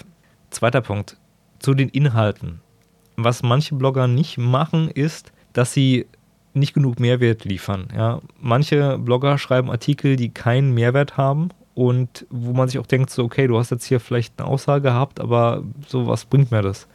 Zweiter 0.51 0.81
Punkt, 0.81 1.19
zu 1.59 1.75
den 1.75 1.91
Inhalten 1.91 2.61
was 3.19 3.43
manche 3.43 3.75
Blogger 3.75 4.07
nicht 4.07 4.39
machen, 4.39 4.89
ist, 4.89 5.33
dass 5.53 5.73
sie 5.73 6.07
nicht 6.55 6.73
genug 6.73 7.01
Mehrwert 7.01 7.45
liefern. 7.45 7.89
Ja. 7.95 8.21
Manche 8.41 8.99
Blogger 8.99 9.39
schreiben 9.39 9.71
Artikel, 9.71 10.17
die 10.17 10.31
keinen 10.31 10.73
Mehrwert 10.73 11.17
haben 11.17 11.51
und 11.75 12.27
wo 12.31 12.53
man 12.53 12.69
sich 12.69 12.79
auch 12.79 12.87
denkt, 12.87 13.11
so, 13.11 13.25
okay, 13.25 13.47
du 13.49 13.59
hast 13.59 13.71
jetzt 13.71 13.85
hier 13.85 14.01
vielleicht 14.01 14.39
eine 14.39 14.49
Aussage 14.49 14.83
gehabt, 14.83 15.21
aber 15.21 15.65
so 15.87 16.07
was 16.07 16.25
bringt 16.25 16.51
mir 16.51 16.63
das? 16.63 16.87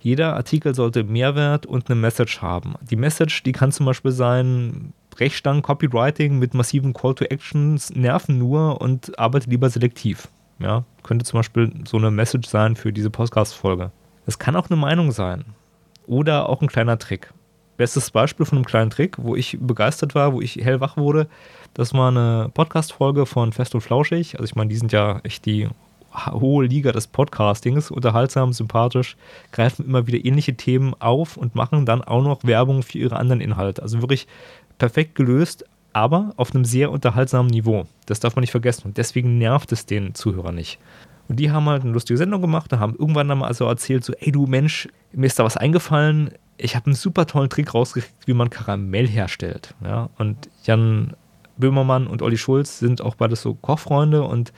Jeder 0.00 0.34
Artikel 0.34 0.74
sollte 0.74 1.04
Mehrwert 1.04 1.66
und 1.66 1.88
eine 1.88 1.98
Message 1.98 2.42
haben. 2.42 2.74
Die 2.90 2.96
Message, 2.96 3.42
die 3.44 3.52
kann 3.52 3.72
zum 3.72 3.86
Beispiel 3.86 4.10
sein, 4.10 4.92
Brechstangen, 5.10 5.62
Copywriting 5.62 6.38
mit 6.38 6.52
massiven 6.52 6.92
Call 6.92 7.14
to 7.14 7.24
Actions 7.24 7.94
nerven 7.94 8.38
nur 8.38 8.80
und 8.80 9.18
arbeite 9.18 9.48
lieber 9.48 9.70
selektiv. 9.70 10.28
Ja, 10.58 10.84
könnte 11.02 11.24
zum 11.24 11.38
Beispiel 11.38 11.72
so 11.86 11.96
eine 11.96 12.10
Message 12.10 12.48
sein 12.48 12.76
für 12.76 12.92
diese 12.92 13.10
Podcast-Folge. 13.10 13.92
Es 14.26 14.38
kann 14.38 14.56
auch 14.56 14.70
eine 14.70 14.78
Meinung 14.78 15.12
sein 15.12 15.44
oder 16.06 16.48
auch 16.48 16.62
ein 16.62 16.68
kleiner 16.68 16.98
Trick. 16.98 17.32
Bestes 17.76 18.10
Beispiel 18.10 18.46
von 18.46 18.58
einem 18.58 18.64
kleinen 18.64 18.90
Trick, 18.90 19.16
wo 19.18 19.34
ich 19.34 19.58
begeistert 19.60 20.14
war, 20.14 20.32
wo 20.32 20.40
ich 20.40 20.56
hellwach 20.56 20.96
wurde, 20.96 21.28
das 21.74 21.92
war 21.92 22.08
eine 22.08 22.50
Podcast-Folge 22.54 23.26
von 23.26 23.52
Fest 23.52 23.74
und 23.74 23.80
Flauschig. 23.80 24.34
Also 24.34 24.44
ich 24.44 24.54
meine, 24.54 24.68
die 24.68 24.76
sind 24.76 24.92
ja 24.92 25.18
echt 25.24 25.44
die 25.44 25.68
hohe 26.30 26.66
Liga 26.66 26.92
des 26.92 27.08
Podcastings, 27.08 27.90
unterhaltsam, 27.90 28.52
sympathisch, 28.52 29.16
greifen 29.50 29.84
immer 29.84 30.06
wieder 30.06 30.24
ähnliche 30.24 30.56
Themen 30.56 30.94
auf 31.00 31.36
und 31.36 31.56
machen 31.56 31.84
dann 31.84 32.02
auch 32.02 32.22
noch 32.22 32.44
Werbung 32.44 32.84
für 32.84 32.98
ihre 32.98 33.16
anderen 33.16 33.40
Inhalte. 33.40 33.82
Also 33.82 34.00
wirklich 34.00 34.28
perfekt 34.78 35.16
gelöst, 35.16 35.64
aber 35.92 36.32
auf 36.36 36.54
einem 36.54 36.64
sehr 36.64 36.92
unterhaltsamen 36.92 37.50
Niveau. 37.50 37.86
Das 38.06 38.20
darf 38.20 38.36
man 38.36 38.42
nicht 38.42 38.52
vergessen 38.52 38.86
und 38.86 38.96
deswegen 38.96 39.38
nervt 39.38 39.72
es 39.72 39.84
den 39.84 40.14
Zuhörer 40.14 40.52
nicht. 40.52 40.78
Und 41.28 41.40
die 41.40 41.50
haben 41.50 41.66
halt 41.66 41.82
eine 41.82 41.92
lustige 41.92 42.18
Sendung 42.18 42.40
gemacht 42.40 42.72
und 42.72 42.80
haben 42.80 42.96
irgendwann 42.98 43.28
dann 43.28 43.38
mal 43.38 43.54
so 43.54 43.66
erzählt, 43.66 44.04
so, 44.04 44.12
ey 44.14 44.30
du 44.30 44.46
Mensch, 44.46 44.88
mir 45.12 45.26
ist 45.26 45.38
da 45.38 45.44
was 45.44 45.56
eingefallen, 45.56 46.30
ich 46.56 46.76
habe 46.76 46.86
einen 46.86 46.94
super 46.94 47.26
tollen 47.26 47.50
Trick 47.50 47.74
rausgekriegt, 47.74 48.26
wie 48.26 48.34
man 48.34 48.50
Karamell 48.50 49.08
herstellt. 49.08 49.74
Ja? 49.82 50.10
Und 50.18 50.48
Jan 50.64 51.14
Böhmermann 51.56 52.06
und 52.06 52.22
Olli 52.22 52.36
Schulz 52.36 52.78
sind 52.78 53.00
auch 53.00 53.14
beide 53.14 53.36
so 53.36 53.54
Kochfreunde 53.54 54.22
und 54.22 54.52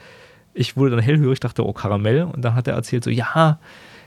ich 0.53 0.75
wurde 0.75 0.91
dann 0.91 0.99
hellhörig, 0.99 1.39
dachte, 1.39 1.65
oh, 1.65 1.73
Karamell. 1.73 2.23
Und 2.23 2.43
dann 2.43 2.55
hat 2.55 2.67
er 2.67 2.73
erzählt, 2.73 3.03
so, 3.03 3.09
ja, 3.09 3.59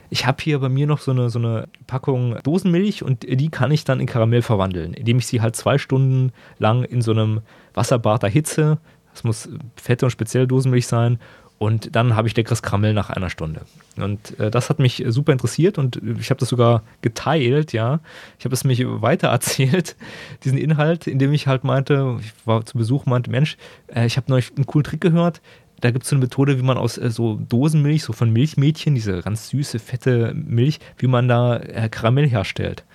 ich 0.09 0.25
habe 0.25 0.43
hier 0.43 0.59
bei 0.59 0.67
mir 0.67 0.87
noch 0.87 0.99
so 0.99 1.11
eine, 1.11 1.29
so 1.29 1.39
eine 1.39 1.69
Packung 1.87 2.35
Dosenmilch 2.43 3.03
und 3.03 3.23
die 3.23 3.49
kann 3.49 3.71
ich 3.71 3.85
dann 3.85 4.01
in 4.01 4.07
Karamell 4.07 4.41
verwandeln, 4.41 4.93
indem 4.93 5.19
ich 5.19 5.27
sie 5.27 5.41
halt 5.41 5.55
zwei 5.55 5.77
Stunden 5.77 6.33
lang 6.59 6.83
in 6.83 7.01
so 7.01 7.11
einem 7.11 7.41
Wasserbad 7.73 8.23
erhitze. 8.23 8.77
Das 9.13 9.23
muss 9.23 9.49
fette 9.77 10.05
und 10.05 10.11
spezielle 10.11 10.47
Dosenmilch 10.47 10.87
sein 10.87 11.19
und 11.61 11.95
dann 11.95 12.15
habe 12.15 12.27
ich 12.27 12.35
leckeres 12.35 12.63
Karamell 12.63 12.95
nach 12.95 13.11
einer 13.11 13.29
Stunde. 13.29 13.61
Und 13.95 14.39
äh, 14.39 14.49
das 14.49 14.71
hat 14.71 14.79
mich 14.79 15.03
super 15.09 15.31
interessiert 15.31 15.77
und 15.77 16.01
ich 16.19 16.31
habe 16.31 16.39
das 16.39 16.49
sogar 16.49 16.81
geteilt, 17.03 17.71
ja. 17.71 17.99
Ich 18.39 18.45
habe 18.45 18.55
es 18.55 18.63
mich 18.63 18.83
weiter 18.83 19.27
erzählt, 19.27 19.95
diesen 20.43 20.57
Inhalt, 20.57 21.05
indem 21.05 21.31
ich 21.33 21.45
halt 21.45 21.63
meinte, 21.63 22.17
ich 22.19 22.33
war 22.47 22.65
zu 22.65 22.79
Besuch, 22.79 23.05
meinte, 23.05 23.29
Mensch, 23.29 23.57
äh, 23.93 24.07
ich 24.07 24.17
habe 24.17 24.25
neulich 24.31 24.51
einen 24.55 24.65
coolen 24.65 24.85
Trick 24.85 25.01
gehört. 25.01 25.39
Da 25.81 25.91
gibt 25.91 26.01
es 26.03 26.09
so 26.09 26.15
eine 26.15 26.25
Methode, 26.25 26.57
wie 26.57 26.63
man 26.63 26.79
aus 26.79 26.97
äh, 26.97 27.11
so 27.11 27.35
Dosenmilch, 27.35 28.01
so 28.01 28.13
von 28.13 28.33
Milchmädchen, 28.33 28.95
diese 28.95 29.21
ganz 29.21 29.49
süße, 29.49 29.77
fette 29.77 30.33
Milch, 30.33 30.79
wie 30.97 31.07
man 31.07 31.27
da 31.27 31.57
äh, 31.57 31.89
Karamell 31.89 32.27
herstellt. 32.27 32.85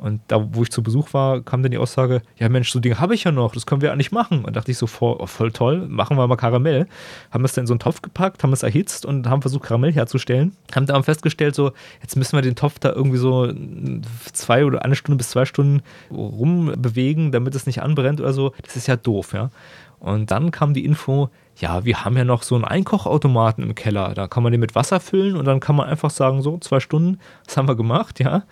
Und 0.00 0.22
da, 0.28 0.48
wo 0.54 0.62
ich 0.62 0.70
zu 0.70 0.82
Besuch 0.82 1.12
war, 1.12 1.42
kam 1.42 1.62
dann 1.62 1.72
die 1.72 1.76
Aussage, 1.76 2.22
ja 2.38 2.48
Mensch, 2.48 2.72
so 2.72 2.80
Dinge 2.80 2.98
habe 3.00 3.14
ich 3.14 3.24
ja 3.24 3.32
noch, 3.32 3.52
das 3.52 3.66
können 3.66 3.82
wir 3.82 3.90
ja 3.90 3.96
nicht 3.96 4.12
machen. 4.12 4.46
Und 4.46 4.56
dachte 4.56 4.70
ich 4.70 4.78
so, 4.78 4.86
voll, 4.86 5.16
oh, 5.18 5.26
voll 5.26 5.52
toll, 5.52 5.86
machen 5.88 6.16
wir 6.16 6.26
mal 6.26 6.36
Karamell. 6.36 6.86
Haben 7.30 7.44
es 7.44 7.52
dann 7.52 7.64
in 7.64 7.66
so 7.66 7.74
einen 7.74 7.80
Topf 7.80 8.00
gepackt, 8.00 8.42
haben 8.42 8.54
es 8.54 8.62
erhitzt 8.62 9.04
und 9.04 9.28
haben 9.28 9.42
versucht, 9.42 9.64
Karamell 9.64 9.92
herzustellen. 9.92 10.56
Haben 10.74 10.86
dann 10.86 11.02
festgestellt, 11.02 11.54
so, 11.54 11.72
jetzt 12.00 12.16
müssen 12.16 12.34
wir 12.34 12.40
den 12.40 12.56
Topf 12.56 12.78
da 12.78 12.92
irgendwie 12.92 13.18
so 13.18 13.52
zwei 14.32 14.64
oder 14.64 14.86
eine 14.86 14.96
Stunde 14.96 15.18
bis 15.18 15.28
zwei 15.28 15.44
Stunden 15.44 15.82
rumbewegen, 16.10 17.30
damit 17.30 17.54
es 17.54 17.66
nicht 17.66 17.82
anbrennt 17.82 18.22
oder 18.22 18.32
so. 18.32 18.54
Das 18.62 18.76
ist 18.76 18.86
ja 18.86 18.96
doof, 18.96 19.34
ja. 19.34 19.50
Und 19.98 20.30
dann 20.30 20.50
kam 20.50 20.72
die 20.72 20.86
Info, 20.86 21.28
ja, 21.56 21.84
wir 21.84 22.06
haben 22.06 22.16
ja 22.16 22.24
noch 22.24 22.42
so 22.42 22.54
einen 22.54 22.64
Einkochautomaten 22.64 23.62
im 23.62 23.74
Keller. 23.74 24.14
Da 24.14 24.28
kann 24.28 24.42
man 24.42 24.50
den 24.50 24.62
mit 24.62 24.74
Wasser 24.74 24.98
füllen 24.98 25.36
und 25.36 25.44
dann 25.44 25.60
kann 25.60 25.76
man 25.76 25.90
einfach 25.90 26.08
sagen, 26.08 26.40
so, 26.40 26.56
zwei 26.56 26.80
Stunden, 26.80 27.18
das 27.44 27.58
haben 27.58 27.68
wir 27.68 27.76
gemacht, 27.76 28.18
ja 28.18 28.44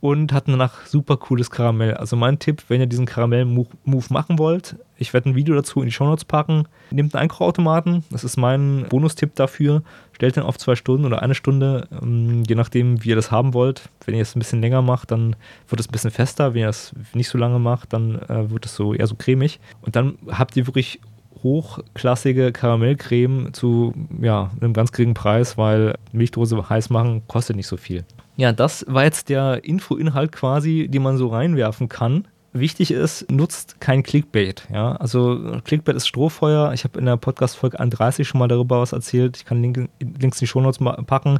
und 0.00 0.32
hatten 0.32 0.52
danach 0.52 0.86
super 0.86 1.16
cooles 1.16 1.50
Karamell. 1.50 1.94
Also 1.94 2.16
mein 2.16 2.38
Tipp, 2.38 2.64
wenn 2.68 2.80
ihr 2.80 2.86
diesen 2.86 3.06
Karamell-Move 3.06 4.06
machen 4.08 4.38
wollt, 4.38 4.76
ich 4.96 5.12
werde 5.12 5.30
ein 5.30 5.34
Video 5.34 5.54
dazu 5.54 5.80
in 5.80 5.86
die 5.86 5.92
Shownotes 5.92 6.24
packen. 6.24 6.64
Nehmt 6.90 7.14
einen 7.14 7.22
Einkochautomaten, 7.22 8.04
das 8.10 8.24
ist 8.24 8.36
mein 8.36 8.86
Bonustipp 8.88 9.34
dafür. 9.34 9.82
Stellt 10.12 10.36
den 10.36 10.42
auf 10.42 10.58
zwei 10.58 10.74
Stunden 10.74 11.06
oder 11.06 11.22
eine 11.22 11.34
Stunde, 11.34 11.88
ähm, 12.02 12.42
je 12.46 12.54
nachdem, 12.54 13.02
wie 13.04 13.10
ihr 13.10 13.16
das 13.16 13.30
haben 13.30 13.54
wollt. 13.54 13.88
Wenn 14.04 14.14
ihr 14.14 14.22
es 14.22 14.36
ein 14.36 14.40
bisschen 14.40 14.60
länger 14.60 14.82
macht, 14.82 15.10
dann 15.10 15.36
wird 15.68 15.80
es 15.80 15.88
ein 15.88 15.92
bisschen 15.92 16.10
fester. 16.10 16.54
Wenn 16.54 16.62
ihr 16.62 16.68
es 16.68 16.92
nicht 17.14 17.28
so 17.28 17.38
lange 17.38 17.58
macht, 17.58 17.92
dann 17.92 18.16
äh, 18.28 18.50
wird 18.50 18.66
es 18.66 18.74
so 18.74 18.94
eher 18.94 19.06
so 19.06 19.14
cremig. 19.14 19.60
Und 19.82 19.96
dann 19.96 20.18
habt 20.28 20.56
ihr 20.56 20.66
wirklich 20.66 21.00
hochklassige 21.42 22.52
Karamellcreme 22.52 23.52
zu 23.52 23.94
ja, 24.20 24.50
einem 24.60 24.72
ganz 24.72 24.92
geringen 24.92 25.14
Preis, 25.14 25.56
weil 25.56 25.94
Milchdose 26.12 26.68
heiß 26.68 26.90
machen 26.90 27.22
kostet 27.26 27.56
nicht 27.56 27.66
so 27.66 27.76
viel. 27.76 28.04
Ja, 28.40 28.52
das 28.52 28.86
war 28.88 29.04
jetzt 29.04 29.28
der 29.28 29.64
Info-Inhalt 29.64 30.32
quasi, 30.32 30.88
den 30.88 31.02
man 31.02 31.18
so 31.18 31.26
reinwerfen 31.26 31.90
kann. 31.90 32.26
Wichtig 32.52 32.90
ist, 32.90 33.30
nutzt 33.30 33.80
kein 33.80 34.02
Clickbait. 34.02 34.66
Ja? 34.72 34.96
Also 34.96 35.60
Clickbait 35.64 35.94
ist 35.94 36.08
Strohfeuer. 36.08 36.72
Ich 36.72 36.82
habe 36.82 36.98
in 36.98 37.06
der 37.06 37.16
Podcast-Folge 37.16 37.78
31 37.78 38.26
schon 38.26 38.40
mal 38.40 38.48
darüber 38.48 38.80
was 38.80 38.92
erzählt. 38.92 39.36
Ich 39.36 39.44
kann 39.44 39.62
Link, 39.62 39.88
Links 40.00 40.38
in 40.38 40.40
die 40.40 40.46
Shownotes 40.48 40.78
packen. 41.06 41.38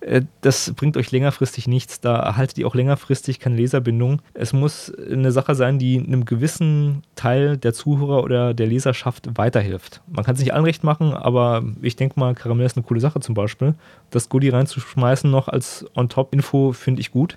Äh, 0.00 0.22
das 0.40 0.72
bringt 0.74 0.96
euch 0.96 1.12
längerfristig 1.12 1.68
nichts. 1.68 2.00
Da 2.00 2.16
erhaltet 2.16 2.56
ihr 2.56 2.66
auch 2.66 2.74
längerfristig 2.74 3.38
keine 3.38 3.56
Leserbindung. 3.56 4.22
Es 4.32 4.54
muss 4.54 4.90
eine 4.94 5.30
Sache 5.30 5.54
sein, 5.54 5.78
die 5.78 5.98
einem 5.98 6.24
gewissen 6.24 7.02
Teil 7.16 7.58
der 7.58 7.74
Zuhörer 7.74 8.24
oder 8.24 8.54
der 8.54 8.66
Leserschaft 8.66 9.28
weiterhilft. 9.36 10.00
Man 10.06 10.24
kann 10.24 10.36
es 10.36 10.40
nicht 10.40 10.54
allen 10.54 10.64
recht 10.64 10.84
machen, 10.84 11.12
aber 11.12 11.64
ich 11.82 11.96
denke 11.96 12.18
mal, 12.18 12.34
Karamell 12.34 12.64
ist 12.64 12.78
eine 12.78 12.86
coole 12.86 13.00
Sache 13.00 13.20
zum 13.20 13.34
Beispiel. 13.34 13.74
Das 14.10 14.30
Goodie 14.30 14.48
reinzuschmeißen 14.48 15.30
noch 15.30 15.48
als 15.48 15.84
On-Top-Info 15.94 16.72
finde 16.72 17.02
ich 17.02 17.10
gut 17.10 17.36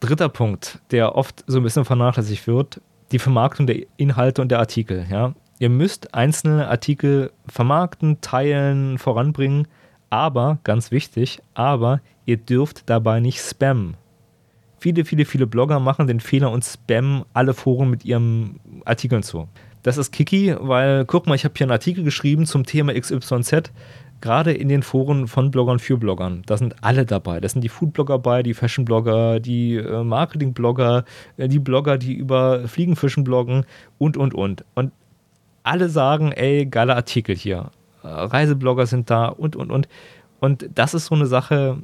dritter 0.00 0.28
Punkt, 0.28 0.80
der 0.90 1.14
oft 1.14 1.44
so 1.46 1.58
ein 1.58 1.62
bisschen 1.62 1.84
vernachlässigt 1.84 2.46
wird, 2.46 2.80
die 3.12 3.18
Vermarktung 3.18 3.66
der 3.66 3.86
Inhalte 3.96 4.42
und 4.42 4.50
der 4.50 4.58
Artikel. 4.58 5.06
Ja? 5.10 5.34
Ihr 5.58 5.68
müsst 5.68 6.14
einzelne 6.14 6.68
Artikel 6.68 7.30
vermarkten, 7.46 8.20
teilen, 8.20 8.98
voranbringen, 8.98 9.68
aber, 10.10 10.58
ganz 10.64 10.90
wichtig, 10.90 11.40
aber 11.54 12.00
ihr 12.26 12.36
dürft 12.36 12.88
dabei 12.88 13.20
nicht 13.20 13.40
spammen. 13.40 13.96
Viele, 14.78 15.04
viele, 15.04 15.24
viele 15.24 15.46
Blogger 15.46 15.80
machen 15.80 16.06
den 16.06 16.20
Fehler 16.20 16.50
und 16.50 16.64
spammen 16.64 17.24
alle 17.32 17.54
Foren 17.54 17.90
mit 17.90 18.04
ihren 18.04 18.60
Artikeln 18.84 19.22
zu. 19.22 19.48
Das 19.82 19.98
ist 19.98 20.12
kicky, 20.12 20.54
weil, 20.58 21.04
guck 21.04 21.26
mal, 21.26 21.34
ich 21.34 21.44
habe 21.44 21.54
hier 21.56 21.64
einen 21.64 21.72
Artikel 21.72 22.04
geschrieben 22.04 22.46
zum 22.46 22.64
Thema 22.64 22.92
XYZ 22.98 23.70
gerade 24.20 24.52
in 24.52 24.68
den 24.68 24.82
Foren 24.82 25.28
von 25.28 25.50
Bloggern 25.50 25.78
für 25.78 25.96
Bloggern, 25.96 26.42
da 26.46 26.56
sind 26.56 26.76
alle 26.82 27.04
dabei. 27.04 27.40
Da 27.40 27.48
sind 27.48 27.62
die 27.62 27.68
Foodblogger 27.68 28.18
bei, 28.18 28.42
die 28.42 28.54
Fashionblogger, 28.54 29.40
die 29.40 29.76
äh, 29.76 30.02
Marketingblogger, 30.02 31.04
äh, 31.36 31.48
die 31.48 31.58
Blogger, 31.58 31.98
die 31.98 32.14
über 32.14 32.66
Fliegenfischen 32.68 33.24
bloggen 33.24 33.64
und, 33.98 34.16
und, 34.16 34.34
und. 34.34 34.64
Und 34.74 34.92
alle 35.62 35.88
sagen, 35.88 36.32
ey, 36.32 36.66
geiler 36.66 36.96
Artikel 36.96 37.36
hier. 37.36 37.70
Äh, 38.02 38.08
Reiseblogger 38.08 38.86
sind 38.86 39.10
da 39.10 39.26
und, 39.26 39.56
und, 39.56 39.70
und. 39.70 39.88
Und 40.40 40.68
das 40.74 40.94
ist 40.94 41.06
so 41.06 41.14
eine 41.14 41.26
Sache, 41.26 41.78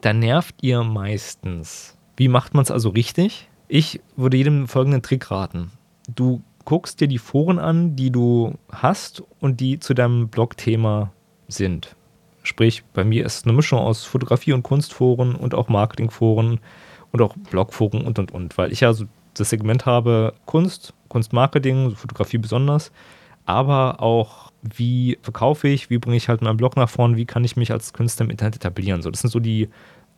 da 0.00 0.12
nervt 0.12 0.56
ihr 0.62 0.82
meistens. 0.82 1.96
Wie 2.16 2.28
macht 2.28 2.54
man 2.54 2.62
es 2.62 2.70
also 2.70 2.90
richtig? 2.90 3.48
Ich 3.68 4.00
würde 4.16 4.36
jedem 4.36 4.68
folgenden 4.68 5.02
Trick 5.02 5.30
raten. 5.30 5.72
Du 6.14 6.42
guckst 6.64 7.00
dir 7.00 7.08
die 7.08 7.18
Foren 7.18 7.58
an, 7.58 7.96
die 7.96 8.10
du 8.10 8.54
hast 8.70 9.22
und 9.40 9.60
die 9.60 9.78
zu 9.80 9.94
deinem 9.94 10.28
Blog-Thema 10.28 11.12
sind. 11.48 11.96
Sprich, 12.42 12.84
bei 12.94 13.04
mir 13.04 13.26
ist 13.26 13.44
eine 13.44 13.54
Mischung 13.54 13.80
aus 13.80 14.04
Fotografie- 14.04 14.52
und 14.52 14.62
Kunstforen 14.62 15.34
und 15.34 15.54
auch 15.54 15.68
Marketingforen 15.68 16.60
und 17.12 17.22
auch 17.22 17.34
Blogforen 17.50 18.02
und 18.02 18.18
und 18.18 18.32
und, 18.32 18.56
weil 18.56 18.72
ich 18.72 18.80
ja 18.80 18.92
so 18.92 19.06
das 19.34 19.50
Segment 19.50 19.86
habe 19.86 20.34
Kunst, 20.46 20.94
Kunstmarketing, 21.08 21.94
Fotografie 21.96 22.38
besonders, 22.38 22.92
aber 23.44 24.00
auch 24.00 24.52
wie 24.62 25.18
verkaufe 25.22 25.68
ich, 25.68 25.90
wie 25.90 25.98
bringe 25.98 26.16
ich 26.16 26.28
halt 26.28 26.42
meinen 26.42 26.56
Blog 26.56 26.76
nach 26.76 26.88
vorne, 26.88 27.16
wie 27.16 27.26
kann 27.26 27.44
ich 27.44 27.56
mich 27.56 27.72
als 27.72 27.92
Künstler 27.92 28.24
im 28.24 28.30
Internet 28.30 28.56
etablieren. 28.56 29.02
So, 29.02 29.10
das 29.10 29.20
sind 29.20 29.30
so 29.30 29.40
die 29.40 29.68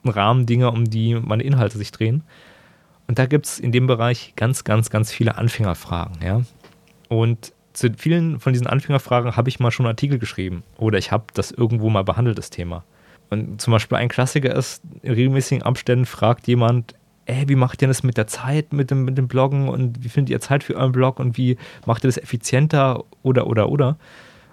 Rahmendinge, 0.04 0.70
um 0.70 0.85
die 0.85 1.14
meine 1.14 1.42
Inhalte 1.42 1.78
sich 1.78 1.92
drehen. 1.92 2.23
Und 3.06 3.18
da 3.18 3.26
gibt 3.26 3.47
es 3.47 3.58
in 3.58 3.73
dem 3.73 3.87
Bereich 3.87 4.35
ganz, 4.37 4.64
ganz, 4.64 4.90
ganz 4.90 5.11
viele 5.11 5.37
Anfängerfragen, 5.37 6.23
ja. 6.23 6.42
Und 7.08 7.52
zu 7.78 7.92
vielen 7.97 8.40
von 8.40 8.52
diesen 8.52 8.66
Anfängerfragen 8.66 9.37
habe 9.37 9.49
ich 9.49 9.61
mal 9.61 9.70
schon 9.70 9.87
Artikel 9.87 10.18
geschrieben 10.18 10.62
oder 10.76 10.99
ich 10.99 11.12
habe 11.12 11.25
das 11.35 11.50
irgendwo 11.50 11.88
mal 11.90 12.04
behandelt, 12.04 12.38
das 12.38 12.50
Thema. 12.50 12.85
Und 13.30 13.61
zum 13.61 13.73
Beispiel 13.73 13.99
ein 13.99 14.08
Klassiker 14.08 14.54
ist, 14.54 14.82
in 15.02 15.12
regelmäßigen 15.12 15.62
Abständen 15.62 16.06
fragt 16.06 16.49
jemand, 16.49 16.94
ey, 17.26 17.49
wie 17.49 17.56
macht 17.56 17.82
ihr 17.82 17.88
das 17.88 18.02
mit 18.02 18.16
der 18.16 18.26
Zeit, 18.26 18.73
mit 18.73 18.90
dem, 18.90 19.04
mit 19.04 19.18
dem 19.18 19.28
Bloggen 19.28 19.68
und 19.68 20.02
wie 20.02 20.08
findet 20.08 20.30
ihr 20.30 20.40
Zeit 20.40 20.64
für 20.64 20.76
euren 20.76 20.92
Blog 20.92 21.20
und 21.20 21.37
wie 21.37 21.58
macht 21.85 22.04
ihr 22.04 22.08
das 22.08 22.16
effizienter 22.16 23.04
oder, 23.23 23.47
oder, 23.47 23.68
oder. 23.68 23.99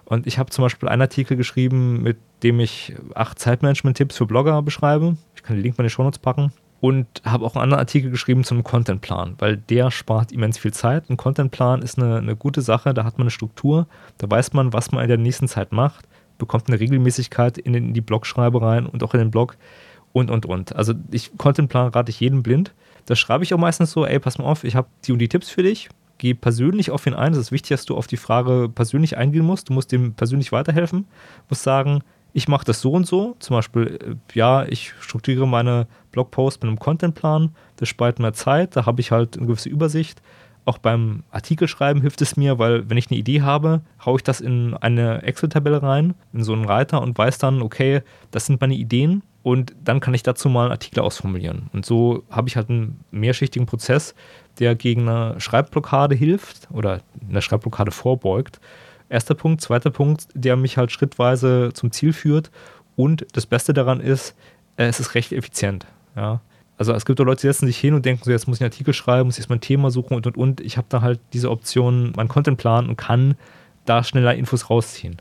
Und 0.04 0.26
ich 0.26 0.38
habe 0.38 0.50
zum 0.50 0.62
Beispiel 0.62 0.88
einen 0.88 1.02
Artikel 1.02 1.36
geschrieben, 1.36 2.02
mit 2.02 2.18
dem 2.42 2.60
ich 2.60 2.94
acht 3.14 3.38
Zeitmanagement-Tipps 3.38 4.18
für 4.18 4.26
Blogger 4.26 4.62
beschreibe. 4.62 5.16
Ich 5.34 5.42
kann 5.42 5.56
den 5.56 5.62
Link 5.62 5.78
mal 5.78 5.84
in 5.84 5.88
die 5.88 5.92
Shownotes 5.92 6.18
packen 6.18 6.52
und 6.86 7.08
habe 7.24 7.44
auch 7.44 7.56
einen 7.56 7.64
anderen 7.64 7.80
Artikel 7.80 8.12
geschrieben 8.12 8.44
zum 8.44 8.62
Contentplan, 8.62 9.34
weil 9.38 9.56
der 9.56 9.90
spart 9.90 10.30
immens 10.30 10.56
viel 10.56 10.72
Zeit. 10.72 11.10
Ein 11.10 11.16
Contentplan 11.16 11.82
ist 11.82 11.98
eine, 11.98 12.18
eine 12.18 12.36
gute 12.36 12.60
Sache, 12.60 12.94
da 12.94 13.02
hat 13.02 13.18
man 13.18 13.24
eine 13.24 13.32
Struktur, 13.32 13.88
da 14.18 14.30
weiß 14.30 14.52
man, 14.52 14.72
was 14.72 14.92
man 14.92 15.02
in 15.02 15.08
der 15.08 15.18
nächsten 15.18 15.48
Zeit 15.48 15.72
macht, 15.72 16.06
bekommt 16.38 16.68
eine 16.68 16.78
Regelmäßigkeit 16.78 17.58
in, 17.58 17.74
in 17.74 17.92
die 17.92 18.00
Blogschreibereien 18.00 18.86
und 18.86 19.02
auch 19.02 19.14
in 19.14 19.18
den 19.18 19.32
Blog 19.32 19.56
und, 20.12 20.30
und, 20.30 20.46
und. 20.46 20.76
Also 20.76 20.94
ich 21.10 21.36
Contentplan 21.36 21.88
rate 21.88 22.10
ich 22.10 22.20
jedem 22.20 22.44
blind. 22.44 22.72
Da 23.06 23.16
schreibe 23.16 23.42
ich 23.42 23.52
auch 23.52 23.58
meistens 23.58 23.90
so, 23.90 24.06
ey, 24.06 24.20
pass 24.20 24.38
mal 24.38 24.44
auf, 24.44 24.62
ich 24.62 24.76
habe 24.76 24.86
die 25.04 25.12
und 25.12 25.18
die 25.18 25.28
Tipps 25.28 25.50
für 25.50 25.64
dich, 25.64 25.88
geh 26.18 26.34
persönlich 26.34 26.92
auf 26.92 27.04
ihn 27.04 27.14
ein. 27.14 27.32
Das 27.32 27.40
ist 27.40 27.52
wichtig, 27.52 27.70
dass 27.70 27.86
du 27.86 27.96
auf 27.96 28.06
die 28.06 28.16
Frage 28.16 28.70
persönlich 28.72 29.16
eingehen 29.16 29.44
musst. 29.44 29.70
Du 29.70 29.72
musst 29.72 29.90
dem 29.90 30.14
persönlich 30.14 30.52
weiterhelfen, 30.52 31.08
musst 31.48 31.64
sagen, 31.64 32.04
ich 32.36 32.48
mache 32.48 32.66
das 32.66 32.82
so 32.82 32.92
und 32.92 33.06
so. 33.06 33.34
Zum 33.38 33.56
Beispiel, 33.56 33.98
äh, 34.04 34.36
ja, 34.38 34.66
ich 34.66 34.92
strukturiere 35.00 35.48
meine 35.48 35.86
Blogposts 36.12 36.60
mit 36.60 36.68
einem 36.68 36.78
Contentplan. 36.78 37.54
Das 37.76 37.88
spart 37.88 38.18
mehr 38.18 38.34
Zeit. 38.34 38.76
Da 38.76 38.84
habe 38.84 39.00
ich 39.00 39.10
halt 39.10 39.38
eine 39.38 39.46
gewisse 39.46 39.70
Übersicht. 39.70 40.20
Auch 40.66 40.76
beim 40.76 41.22
Artikelschreiben 41.30 42.02
hilft 42.02 42.20
es 42.20 42.36
mir, 42.36 42.58
weil 42.58 42.90
wenn 42.90 42.98
ich 42.98 43.10
eine 43.10 43.18
Idee 43.18 43.40
habe, 43.40 43.80
haue 44.04 44.16
ich 44.16 44.22
das 44.22 44.42
in 44.42 44.74
eine 44.74 45.22
Excel-Tabelle 45.22 45.82
rein, 45.82 46.14
in 46.34 46.44
so 46.44 46.52
einen 46.52 46.66
Reiter 46.66 47.00
und 47.00 47.16
weiß 47.16 47.38
dann, 47.38 47.62
okay, 47.62 48.02
das 48.32 48.44
sind 48.44 48.60
meine 48.60 48.74
Ideen 48.74 49.22
und 49.42 49.74
dann 49.82 50.00
kann 50.00 50.12
ich 50.12 50.22
dazu 50.22 50.50
mal 50.50 50.64
einen 50.64 50.72
Artikel 50.72 51.00
ausformulieren. 51.00 51.70
Und 51.72 51.86
so 51.86 52.24
habe 52.30 52.48
ich 52.48 52.56
halt 52.56 52.68
einen 52.68 53.00
mehrschichtigen 53.12 53.64
Prozess, 53.64 54.14
der 54.58 54.74
gegen 54.74 55.08
eine 55.08 55.40
Schreibblockade 55.40 56.14
hilft 56.14 56.68
oder 56.70 57.00
eine 57.30 57.40
Schreibblockade 57.40 57.92
vorbeugt 57.92 58.60
Erster 59.08 59.34
Punkt. 59.34 59.60
Zweiter 59.60 59.90
Punkt, 59.90 60.28
der 60.34 60.56
mich 60.56 60.76
halt 60.76 60.92
schrittweise 60.92 61.70
zum 61.74 61.92
Ziel 61.92 62.12
führt. 62.12 62.50
Und 62.96 63.26
das 63.32 63.46
Beste 63.46 63.74
daran 63.74 64.00
ist, 64.00 64.34
äh, 64.76 64.86
es 64.86 65.00
ist 65.00 65.14
recht 65.14 65.32
effizient. 65.32 65.86
Ja. 66.16 66.40
Also 66.78 66.92
es 66.92 67.06
gibt 67.06 67.20
auch 67.20 67.24
Leute, 67.24 67.42
die 67.42 67.46
setzen 67.46 67.66
sich 67.66 67.78
hin 67.78 67.94
und 67.94 68.04
denken 68.04 68.24
so, 68.24 68.30
jetzt 68.30 68.48
muss 68.48 68.58
ich 68.58 68.62
einen 68.62 68.70
Artikel 68.70 68.92
schreiben, 68.92 69.26
muss 69.26 69.38
jetzt 69.38 69.48
mein 69.48 69.60
Thema 69.60 69.90
suchen 69.90 70.14
und 70.14 70.26
und 70.26 70.36
und. 70.36 70.60
Ich 70.60 70.76
habe 70.76 70.86
da 70.90 71.00
halt 71.00 71.20
diese 71.32 71.50
Option, 71.50 72.12
meinen 72.16 72.28
Content 72.28 72.58
planen 72.58 72.88
und 72.88 72.96
kann 72.96 73.36
da 73.86 74.04
schneller 74.04 74.34
Infos 74.34 74.68
rausziehen. 74.68 75.16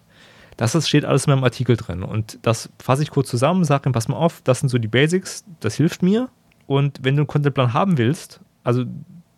Das 0.57 0.75
ist, 0.75 0.87
steht 0.87 1.05
alles 1.05 1.27
in 1.27 1.33
meinem 1.33 1.43
Artikel 1.43 1.77
drin. 1.77 2.03
Und 2.03 2.39
das 2.41 2.69
fasse 2.79 3.03
ich 3.03 3.11
kurz 3.11 3.29
zusammen, 3.29 3.63
sage 3.63 3.89
ihm, 3.89 3.93
pass 3.93 4.07
mal 4.07 4.17
auf, 4.17 4.41
das 4.43 4.59
sind 4.59 4.69
so 4.69 4.77
die 4.77 4.87
Basics, 4.87 5.45
das 5.59 5.75
hilft 5.75 6.01
mir. 6.01 6.29
Und 6.67 6.99
wenn 7.03 7.15
du 7.15 7.21
einen 7.21 7.27
Contentplan 7.27 7.73
haben 7.73 7.97
willst, 7.97 8.39
also 8.63 8.85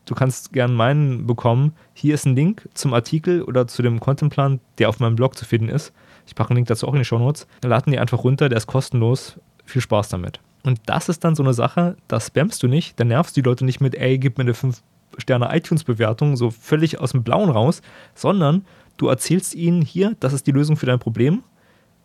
du 0.07 0.15
kannst 0.15 0.53
gerne 0.53 0.73
meinen 0.73 1.27
bekommen. 1.27 1.73
Hier 1.93 2.15
ist 2.15 2.25
ein 2.25 2.35
Link 2.35 2.67
zum 2.73 2.93
Artikel 2.93 3.43
oder 3.43 3.67
zu 3.67 3.83
dem 3.83 3.99
Contentplan, 3.99 4.59
der 4.79 4.89
auf 4.89 4.99
meinem 4.99 5.15
Blog 5.15 5.37
zu 5.37 5.45
finden 5.45 5.69
ist. 5.69 5.93
Ich 6.25 6.33
packe 6.33 6.49
einen 6.49 6.57
Link 6.57 6.67
dazu 6.67 6.87
auch 6.87 6.93
in 6.93 6.99
die 6.99 7.05
Show 7.05 7.19
Notes. 7.19 7.47
Laden 7.63 7.91
die 7.91 7.99
einfach 7.99 8.23
runter, 8.23 8.49
der 8.49 8.57
ist 8.57 8.67
kostenlos. 8.67 9.39
Viel 9.65 9.81
Spaß 9.81 10.09
damit. 10.09 10.39
Und 10.63 10.79
das 10.85 11.07
ist 11.09 11.23
dann 11.23 11.35
so 11.35 11.43
eine 11.43 11.53
Sache, 11.53 11.95
da 12.07 12.19
spammst 12.19 12.63
du 12.63 12.67
nicht, 12.67 12.99
da 12.99 13.05
nervst 13.05 13.37
du 13.37 13.41
die 13.41 13.47
Leute 13.47 13.63
nicht 13.63 13.79
mit, 13.79 13.95
ey, 13.95 14.17
gib 14.17 14.37
mir 14.37 14.43
eine 14.43 14.53
5-Sterne-iTunes-Bewertung, 14.53 16.35
so 16.35 16.49
völlig 16.49 16.99
aus 16.99 17.11
dem 17.11 17.23
Blauen 17.23 17.49
raus, 17.49 17.81
sondern 18.15 18.65
du 18.97 19.07
erzählst 19.07 19.55
ihnen 19.55 19.81
hier, 19.81 20.15
das 20.19 20.33
ist 20.33 20.47
die 20.47 20.51
Lösung 20.51 20.75
für 20.75 20.85
dein 20.85 20.99
Problem. 20.99 21.43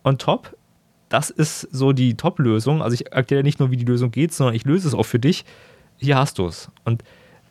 On 0.05 0.19
top, 0.19 0.57
das 1.09 1.31
ist 1.31 1.69
so 1.73 1.93
die 1.93 2.17
Top-Lösung. 2.17 2.83
Also 2.83 2.95
ich 2.95 3.13
erkläre 3.13 3.43
nicht 3.43 3.59
nur, 3.59 3.71
wie 3.71 3.77
die 3.77 3.85
Lösung 3.85 4.11
geht, 4.11 4.33
sondern 4.33 4.55
ich 4.55 4.65
löse 4.65 4.89
es 4.89 4.95
auch 4.95 5.03
für 5.05 5.19
dich. 5.19 5.45
Hier 5.97 6.17
hast 6.17 6.39
du 6.39 6.47
es. 6.47 6.71
Und 6.85 7.03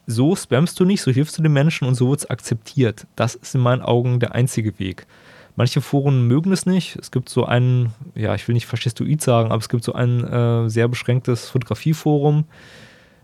so 0.08 0.36
spammst 0.36 0.80
du 0.80 0.86
nicht, 0.86 1.02
so 1.02 1.12
hilfst 1.12 1.38
du 1.38 1.42
den 1.42 1.54
Menschen 1.54 1.88
und 1.88 1.96
so 1.96 2.10
wird 2.10 2.22
es 2.22 2.30
akzeptiert. 2.30 3.08
Das 3.16 3.36
ist 3.36 3.56
in 3.56 3.62
meinen 3.62 3.82
Augen 3.82 4.20
der 4.20 4.36
einzige 4.36 4.78
Weg. 4.80 5.06
Manche 5.56 5.82
Foren 5.82 6.28
mögen 6.28 6.52
es 6.52 6.66
nicht. 6.66 6.96
Es 6.96 7.12
gibt 7.12 7.30
so 7.30 7.46
ein, 7.46 7.92
ja, 8.16 8.34
ich 8.36 8.48
will 8.48 8.54
nicht 8.54 8.66
faschistoid 8.66 9.22
sagen, 9.22 9.52
aber 9.52 9.60
es 9.60 9.70
gibt 9.70 9.84
so 9.84 9.94
ein 9.94 10.24
äh, 10.24 10.70
sehr 10.70 10.88
beschränktes 10.88 11.50
Fotografieforum 11.50 12.46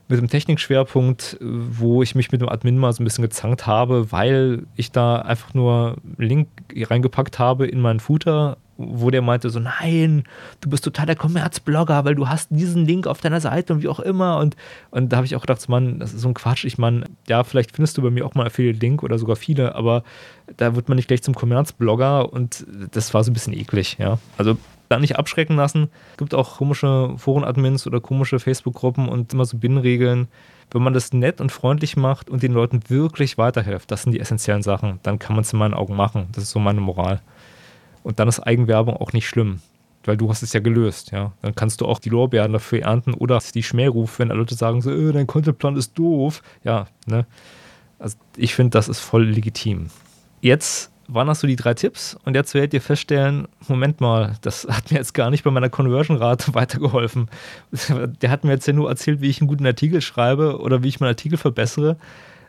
mit 0.09 0.19
einem 0.19 0.29
Technikschwerpunkt, 0.29 1.37
wo 1.41 2.01
ich 2.01 2.15
mich 2.15 2.31
mit 2.31 2.41
dem 2.41 2.49
Admin 2.49 2.77
mal 2.77 2.93
so 2.93 3.01
ein 3.01 3.05
bisschen 3.05 3.23
gezankt 3.23 3.67
habe, 3.67 4.11
weil 4.11 4.65
ich 4.75 4.91
da 4.91 5.17
einfach 5.17 5.53
nur 5.53 5.97
einen 6.17 6.27
Link 6.29 6.47
reingepackt 6.75 7.39
habe 7.39 7.67
in 7.67 7.81
meinen 7.81 7.99
Footer 7.99 8.57
wo 8.77 9.09
der 9.09 9.21
meinte 9.21 9.49
so, 9.49 9.59
nein, 9.59 10.23
du 10.61 10.69
bist 10.69 10.83
total 10.83 11.07
der 11.07 11.15
Kommerzblogger, 11.15 12.05
weil 12.05 12.15
du 12.15 12.29
hast 12.29 12.49
diesen 12.51 12.85
Link 12.85 13.07
auf 13.07 13.21
deiner 13.21 13.41
Seite 13.41 13.73
und 13.73 13.83
wie 13.83 13.87
auch 13.87 13.99
immer. 13.99 14.37
Und, 14.37 14.55
und 14.91 15.11
da 15.11 15.17
habe 15.17 15.25
ich 15.25 15.35
auch 15.35 15.41
gedacht, 15.41 15.67
Mann, 15.67 15.99
das 15.99 16.13
ist 16.13 16.21
so 16.21 16.27
ein 16.27 16.33
Quatsch. 16.33 16.65
Ich 16.65 16.77
meine, 16.77 17.05
ja, 17.27 17.43
vielleicht 17.43 17.75
findest 17.75 17.97
du 17.97 18.01
bei 18.01 18.09
mir 18.09 18.25
auch 18.25 18.35
mal 18.35 18.47
Affiliate-Link 18.47 19.03
oder 19.03 19.17
sogar 19.17 19.35
viele, 19.35 19.75
aber 19.75 20.03
da 20.55 20.75
wird 20.75 20.87
man 20.89 20.95
nicht 20.95 21.07
gleich 21.07 21.23
zum 21.23 21.35
Kommerzblogger 21.35 22.31
und 22.31 22.65
das 22.91 23.13
war 23.13 23.23
so 23.23 23.31
ein 23.31 23.33
bisschen 23.33 23.53
eklig, 23.53 23.97
ja. 23.99 24.19
Also 24.37 24.57
da 24.89 24.99
nicht 24.99 25.17
abschrecken 25.17 25.55
lassen. 25.55 25.89
Es 26.11 26.17
gibt 26.17 26.33
auch 26.33 26.57
komische 26.57 27.13
Foren-Admins 27.17 27.87
oder 27.87 27.99
komische 27.99 28.39
Facebook-Gruppen 28.39 29.09
und 29.09 29.33
immer 29.33 29.45
so 29.45 29.57
Binnenregeln. 29.57 30.27
Wenn 30.71 30.81
man 30.81 30.93
das 30.93 31.13
nett 31.13 31.39
und 31.39 31.51
freundlich 31.51 31.95
macht 31.95 32.29
und 32.29 32.43
den 32.43 32.53
Leuten 32.53 32.81
wirklich 32.89 33.37
weiterhilft, 33.37 33.89
das 33.89 34.03
sind 34.03 34.11
die 34.11 34.19
essentiellen 34.19 34.63
Sachen, 34.63 34.99
dann 35.03 35.19
kann 35.19 35.35
man 35.35 35.43
es 35.43 35.53
in 35.53 35.59
meinen 35.59 35.73
Augen 35.73 35.95
machen. 35.95 36.27
Das 36.33 36.43
ist 36.43 36.51
so 36.51 36.59
meine 36.59 36.81
Moral. 36.81 37.21
Und 38.07 38.19
dann 38.19 38.29
ist 38.29 38.39
Eigenwerbung 38.39 38.95
auch 38.95 39.11
nicht 39.11 39.27
schlimm, 39.27 39.59
weil 40.05 40.15
du 40.15 40.29
hast 40.29 40.41
es 40.41 40.53
ja 40.53 40.61
gelöst, 40.61 41.11
ja. 41.11 41.33
Dann 41.41 41.55
kannst 41.55 41.81
du 41.81 41.85
auch 41.85 41.99
die 41.99 42.07
Lorbeeren 42.07 42.53
dafür 42.53 42.83
ernten 42.83 43.13
oder 43.13 43.37
die 43.53 43.63
Schmährufe, 43.63 44.19
wenn 44.19 44.29
Leute 44.29 44.55
sagen 44.55 44.81
so, 44.81 44.91
äh, 44.91 45.11
dein 45.11 45.27
Contentplan 45.27 45.75
ist 45.75 45.99
doof. 45.99 46.41
Ja, 46.63 46.87
ne. 47.05 47.25
Also 47.99 48.15
ich 48.37 48.55
finde, 48.55 48.69
das 48.69 48.87
ist 48.87 49.01
voll 49.01 49.25
legitim. 49.25 49.87
Jetzt 50.39 50.89
waren 51.09 51.27
das 51.27 51.41
so 51.41 51.47
die 51.47 51.57
drei 51.57 51.73
Tipps 51.73 52.17
und 52.23 52.33
jetzt 52.33 52.53
werdet 52.53 52.73
ihr 52.73 52.79
feststellen, 52.79 53.49
Moment 53.67 53.99
mal, 53.99 54.37
das 54.39 54.65
hat 54.69 54.89
mir 54.89 54.99
jetzt 54.99 55.13
gar 55.13 55.29
nicht 55.29 55.43
bei 55.43 55.51
meiner 55.51 55.69
Conversion-Rate 55.69 56.53
weitergeholfen. 56.53 57.29
Der 58.21 58.31
hat 58.31 58.45
mir 58.45 58.51
jetzt 58.51 58.67
ja 58.67 58.73
nur 58.73 58.87
erzählt, 58.87 59.19
wie 59.19 59.27
ich 59.29 59.41
einen 59.41 59.49
guten 59.49 59.65
Artikel 59.65 59.99
schreibe 59.99 60.61
oder 60.61 60.81
wie 60.81 60.87
ich 60.87 61.01
meinen 61.01 61.09
Artikel 61.09 61.37
verbessere. 61.37 61.97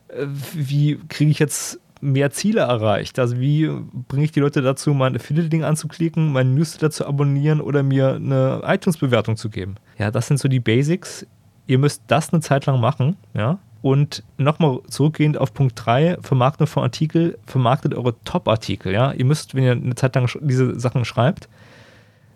Äh, 0.06 0.26
wie 0.54 1.00
kriege 1.08 1.32
ich 1.32 1.40
jetzt 1.40 1.80
mehr 2.00 2.30
Ziele 2.30 2.60
erreicht? 2.60 3.18
Also 3.18 3.38
wie 3.40 3.70
bringe 4.08 4.24
ich 4.24 4.32
die 4.32 4.40
Leute 4.40 4.62
dazu, 4.62 4.94
mein 4.94 5.16
Affiliate-Ding 5.16 5.64
anzuklicken, 5.64 6.32
meinen 6.32 6.54
Newsletter 6.54 6.90
zu 6.90 7.06
abonnieren 7.06 7.60
oder 7.60 7.82
mir 7.82 8.14
eine 8.14 8.62
iTunes-Bewertung 8.64 9.36
zu 9.36 9.50
geben? 9.50 9.76
Ja, 9.98 10.10
das 10.10 10.28
sind 10.28 10.38
so 10.38 10.48
die 10.48 10.60
Basics. 10.60 11.26
Ihr 11.66 11.78
müsst 11.78 12.02
das 12.06 12.32
eine 12.32 12.40
Zeit 12.40 12.66
lang 12.66 12.80
machen, 12.80 13.16
ja. 13.34 13.58
Und 13.80 14.24
nochmal 14.38 14.80
zurückgehend 14.88 15.38
auf 15.38 15.54
Punkt 15.54 15.74
3, 15.76 16.18
Vermarktung 16.20 16.66
von 16.66 16.82
Artikel, 16.82 17.38
vermarktet 17.46 17.94
eure 17.94 18.14
Top-Artikel, 18.24 18.92
ja. 18.92 19.12
Ihr 19.12 19.24
müsst, 19.24 19.54
wenn 19.54 19.64
ihr 19.64 19.72
eine 19.72 19.94
Zeit 19.94 20.14
lang 20.14 20.28
diese 20.40 20.78
Sachen 20.78 21.04
schreibt, 21.04 21.48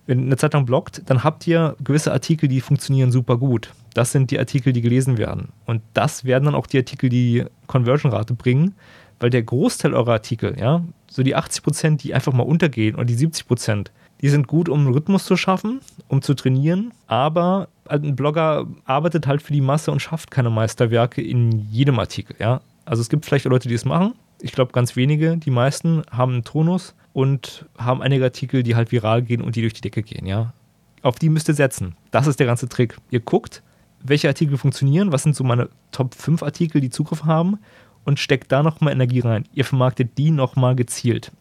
wenn 0.07 0.21
ihr 0.21 0.27
eine 0.27 0.37
Zeit 0.37 0.55
lang 0.55 0.67
bloggt, 0.67 1.03
dann 1.07 1.25
habt 1.25 1.47
ihr 1.47 1.77
gewisse 1.83 2.13
Artikel, 2.13 2.49
die 2.49 2.61
funktionieren 2.61 3.11
super 3.11 3.39
gut. 3.39 3.73
Das 3.95 4.13
sind 4.13 4.31
die 4.31 4.39
Artikel, 4.39 4.73
die 4.73 4.83
gelesen 4.83 5.19
werden. 5.19 5.49
Und 5.65 5.83
das 5.95 6.25
werden 6.25 6.45
dann 6.45 6.55
auch 6.55 6.67
die 6.67 6.79
Artikel, 6.79 7.09
die 7.09 7.45
Conversion-Rate 7.67 8.35
bringen 8.35 8.75
weil 9.23 9.31
der 9.31 9.45
Großteil 9.45 9.95
eurer 9.95 10.15
Artikel, 10.15 10.57
ja, 10.59 10.83
so 11.09 11.23
die 11.23 11.37
80 11.37 11.63
Prozent, 11.63 12.03
die 12.03 12.13
einfach 12.13 12.33
mal 12.33 12.43
untergehen 12.43 12.97
und 12.97 13.09
die 13.09 13.15
70 13.15 13.47
Prozent, 13.47 13.93
die 14.21 14.29
sind 14.29 14.49
gut, 14.49 14.69
um 14.69 14.81
einen 14.81 14.93
Rhythmus 14.93 15.25
zu 15.25 15.37
schaffen, 15.37 15.81
um 16.09 16.23
zu 16.23 16.35
trainieren, 16.35 16.93
aber 17.07 17.69
ein 17.87 18.17
Blogger 18.17 18.67
arbeitet 18.85 19.29
halt 19.29 19.41
für 19.41 19.53
die 19.53 19.61
Masse 19.61 19.93
und 19.93 20.03
schafft 20.03 20.33
keine 20.33 20.51
Meisterwerke 20.51 21.23
in 21.23 21.53
jedem 21.71 22.01
Artikel, 22.01 22.35
ja. 22.41 22.63
Also 22.85 23.01
es 23.01 23.09
gibt 23.09 23.25
vielleicht 23.25 23.45
Leute, 23.45 23.69
die 23.69 23.77
es 23.77 23.85
machen. 23.85 24.15
Ich 24.41 24.51
glaube, 24.51 24.73
ganz 24.73 24.97
wenige, 24.97 25.37
die 25.37 25.53
meisten 25.53 26.03
haben 26.11 26.33
einen 26.33 26.45
Tonus 26.45 26.97
und 27.13 27.67
haben 27.79 28.03
einige 28.03 28.25
Artikel, 28.25 28.65
die 28.65 28.75
halt 28.75 28.91
viral 28.91 29.23
gehen 29.23 29.41
und 29.41 29.55
die 29.55 29.61
durch 29.61 29.75
die 29.75 29.83
Decke 29.83 30.03
gehen, 30.03 30.27
ja. 30.27 30.53
Auf 31.03 31.21
die 31.21 31.29
müsst 31.29 31.47
ihr 31.49 31.55
setzen. 31.55 31.95
Das 32.11 32.27
ist 32.27 32.41
der 32.41 32.47
ganze 32.47 32.69
Trick. 32.69 32.97
Ihr 33.11 33.21
guckt, 33.21 33.63
welche 34.03 34.27
Artikel 34.27 34.59
funktionieren, 34.59 35.13
was 35.13 35.23
sind 35.23 35.37
so 35.37 35.45
meine 35.45 35.69
Top 35.93 36.15
5 36.15 36.43
Artikel, 36.43 36.81
die 36.81 36.91
Zugriff 36.91 37.25
haben 37.25 37.59
und 38.05 38.19
steckt 38.19 38.53
da 38.53 38.63
nochmal 38.63 38.93
Energie 38.93 39.21
rein. 39.21 39.45
Ihr 39.55 39.65
vermarktet 39.65 40.19
die 40.19 40.31
nochmal 40.31 40.75
gezielt. 40.77 41.33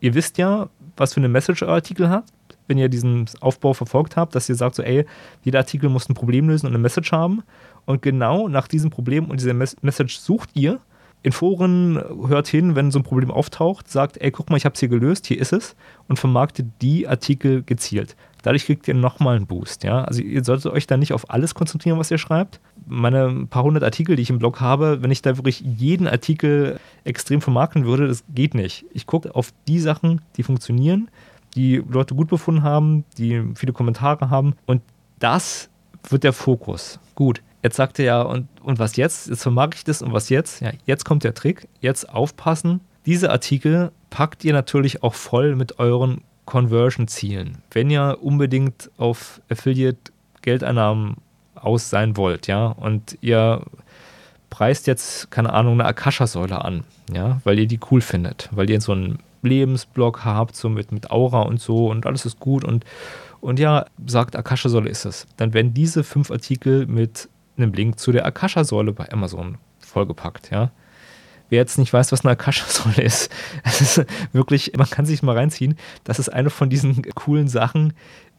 Ihr 0.00 0.14
wisst 0.14 0.38
ja, 0.38 0.68
was 0.96 1.14
für 1.14 1.20
eine 1.20 1.28
Message 1.28 1.62
euer 1.62 1.74
Artikel 1.74 2.08
hat, 2.08 2.24
wenn 2.68 2.78
ihr 2.78 2.88
diesen 2.88 3.26
Aufbau 3.40 3.74
verfolgt 3.74 4.16
habt, 4.16 4.34
dass 4.34 4.48
ihr 4.48 4.54
sagt 4.54 4.76
so, 4.76 4.82
ey, 4.82 5.06
jeder 5.42 5.60
Artikel 5.60 5.88
muss 5.88 6.08
ein 6.08 6.14
Problem 6.14 6.48
lösen 6.48 6.66
und 6.66 6.72
eine 6.72 6.82
Message 6.82 7.12
haben. 7.12 7.42
Und 7.84 8.02
genau 8.02 8.48
nach 8.48 8.68
diesem 8.68 8.90
Problem 8.90 9.30
und 9.30 9.40
dieser 9.40 9.54
Message 9.54 10.18
sucht 10.18 10.50
ihr. 10.54 10.80
In 11.22 11.32
Foren 11.32 12.00
hört 12.28 12.46
hin, 12.46 12.76
wenn 12.76 12.92
so 12.92 13.00
ein 13.00 13.02
Problem 13.02 13.32
auftaucht, 13.32 13.90
sagt, 13.90 14.16
ey, 14.18 14.30
guck 14.30 14.48
mal, 14.48 14.56
ich 14.56 14.64
habe 14.64 14.74
es 14.74 14.80
hier 14.80 14.88
gelöst, 14.88 15.26
hier 15.26 15.40
ist 15.40 15.52
es 15.52 15.74
und 16.06 16.18
vermarktet 16.18 16.66
die 16.82 17.08
Artikel 17.08 17.62
gezielt. 17.64 18.14
Dadurch 18.42 18.66
kriegt 18.66 18.86
ihr 18.86 18.94
nochmal 18.94 19.34
einen 19.34 19.48
Boost. 19.48 19.82
Ja? 19.82 20.04
Also 20.04 20.22
ihr 20.22 20.44
solltet 20.44 20.70
euch 20.70 20.86
da 20.86 20.96
nicht 20.96 21.12
auf 21.12 21.28
alles 21.30 21.56
konzentrieren, 21.56 21.98
was 21.98 22.12
ihr 22.12 22.18
schreibt. 22.18 22.60
Meine 22.86 23.46
paar 23.50 23.64
hundert 23.64 23.82
Artikel, 23.82 24.14
die 24.14 24.22
ich 24.22 24.30
im 24.30 24.38
Blog 24.38 24.60
habe, 24.60 25.02
wenn 25.02 25.10
ich 25.10 25.20
da 25.20 25.36
wirklich 25.36 25.60
jeden 25.60 26.06
Artikel 26.06 26.78
extrem 27.02 27.40
vermarkten 27.40 27.86
würde, 27.86 28.06
das 28.06 28.22
geht 28.32 28.54
nicht. 28.54 28.84
Ich 28.92 29.06
gucke 29.06 29.34
auf 29.34 29.52
die 29.66 29.80
Sachen, 29.80 30.20
die 30.36 30.44
funktionieren, 30.44 31.08
die 31.56 31.82
Leute 31.88 32.14
gut 32.14 32.28
befunden 32.28 32.62
haben, 32.62 33.04
die 33.18 33.42
viele 33.56 33.72
Kommentare 33.72 34.30
haben 34.30 34.54
und 34.66 34.80
das 35.18 35.68
wird 36.08 36.22
der 36.22 36.32
Fokus. 36.32 37.00
Gut, 37.16 37.42
jetzt 37.62 37.76
sagt 37.76 37.98
er 37.98 38.04
ja, 38.04 38.22
und, 38.22 38.48
und 38.62 38.78
was 38.78 38.96
jetzt? 38.96 39.28
Jetzt 39.28 39.42
vermarkte 39.42 39.78
ich 39.78 39.84
das 39.84 40.02
und 40.02 40.12
was 40.12 40.28
jetzt? 40.28 40.60
Ja, 40.60 40.72
jetzt 40.84 41.04
kommt 41.04 41.24
der 41.24 41.34
Trick. 41.34 41.68
Jetzt 41.80 42.08
aufpassen. 42.08 42.80
Diese 43.06 43.30
Artikel 43.30 43.92
packt 44.10 44.44
ihr 44.44 44.52
natürlich 44.52 45.02
auch 45.02 45.14
voll 45.14 45.54
mit 45.54 45.78
euren 45.78 46.22
Conversion-Zielen. 46.46 47.58
Wenn 47.70 47.90
ihr 47.90 48.18
unbedingt 48.20 48.90
auf 48.96 49.40
Affiliate 49.50 50.12
Geldeinnahmen 50.42 51.16
aus 51.54 51.90
sein 51.90 52.16
wollt, 52.16 52.46
ja, 52.46 52.66
und 52.66 53.18
ihr 53.20 53.62
preist 54.50 54.86
jetzt, 54.86 55.30
keine 55.30 55.52
Ahnung, 55.52 55.74
eine 55.74 55.84
Akasha-Säule 55.84 56.64
an, 56.64 56.84
ja, 57.12 57.40
weil 57.44 57.58
ihr 57.58 57.66
die 57.66 57.80
cool 57.90 58.00
findet, 58.00 58.48
weil 58.52 58.70
ihr 58.70 58.80
so 58.80 58.92
einen 58.92 59.18
Lebensblock 59.42 60.24
habt, 60.24 60.56
so 60.56 60.68
mit, 60.68 60.92
mit 60.92 61.10
Aura 61.10 61.42
und 61.42 61.60
so 61.60 61.88
und 61.90 62.06
alles 62.06 62.26
ist 62.26 62.40
gut 62.40 62.64
und, 62.64 62.84
und 63.40 63.58
ja, 63.58 63.86
sagt 64.06 64.36
Akasha-Säule 64.36 64.88
ist 64.88 65.04
es. 65.04 65.26
Dann 65.36 65.52
werden 65.52 65.74
diese 65.74 66.04
fünf 66.04 66.30
Artikel 66.30 66.86
mit 66.86 67.28
einem 67.56 67.72
Link 67.72 67.98
zu 67.98 68.12
der 68.12 68.26
Akasha-Säule 68.26 68.92
bei 68.92 69.10
Amazon 69.10 69.58
vollgepackt, 69.80 70.50
ja. 70.50 70.70
Wer 71.48 71.58
jetzt 71.58 71.78
nicht 71.78 71.92
weiß, 71.92 72.10
was 72.10 72.24
eine 72.24 72.32
Akasha-Säule 72.32 73.02
ist, 73.02 73.30
es 73.64 73.80
ist 73.80 74.06
wirklich, 74.32 74.72
man 74.76 74.90
kann 74.90 75.06
sich 75.06 75.22
mal 75.22 75.36
reinziehen, 75.36 75.76
das 76.04 76.18
ist 76.18 76.28
eine 76.28 76.50
von 76.50 76.70
diesen 76.70 77.02
coolen 77.14 77.48
Sachen, 77.48 77.92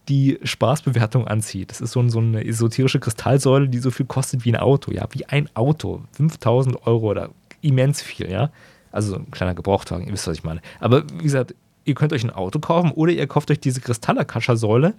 die 0.10 0.40
Spaßbewertung 0.44 1.28
anzieht. 1.28 1.72
Das 1.72 1.82
ist 1.82 1.92
so, 1.92 2.00
ein, 2.00 2.10
so, 2.10 2.20
eine 2.20 2.46
esoterische 2.46 3.00
Kristallsäule, 3.00 3.68
die 3.68 3.80
so 3.80 3.92
viel 3.92 4.06
kostet 4.06 4.46
wie 4.46 4.54
ein 4.54 4.60
Auto, 4.60 4.92
ja, 4.92 5.06
wie 5.12 5.26
ein 5.26 5.50
Auto. 5.54 6.04
5000 6.14 6.88
Euro 6.88 7.08
oder 7.08 7.30
immens 7.62 8.02
viel, 8.02 8.32
ja. 8.32 8.52
Also 8.92 9.16
ein 9.16 9.32
kleiner 9.32 9.54
Gebrauchtwagen, 9.54 10.08
ihr 10.08 10.14
wisst, 10.14 10.28
was 10.28 10.38
ich 10.38 10.44
meine. 10.44 10.62
Aber 10.80 11.04
wie 11.12 11.24
gesagt, 11.24 11.56
ihr 11.88 11.96
könnt 11.96 12.14
euch 12.14 12.24
ein 12.24 12.30
Auto 12.30 12.60
kaufen 12.60 12.92
oder 12.92 13.14
ihr 13.14 13.28
kauft 13.28 13.50
euch 13.50 13.60
diese 13.60 13.82
Kristallakascha-Säule, 13.82 14.94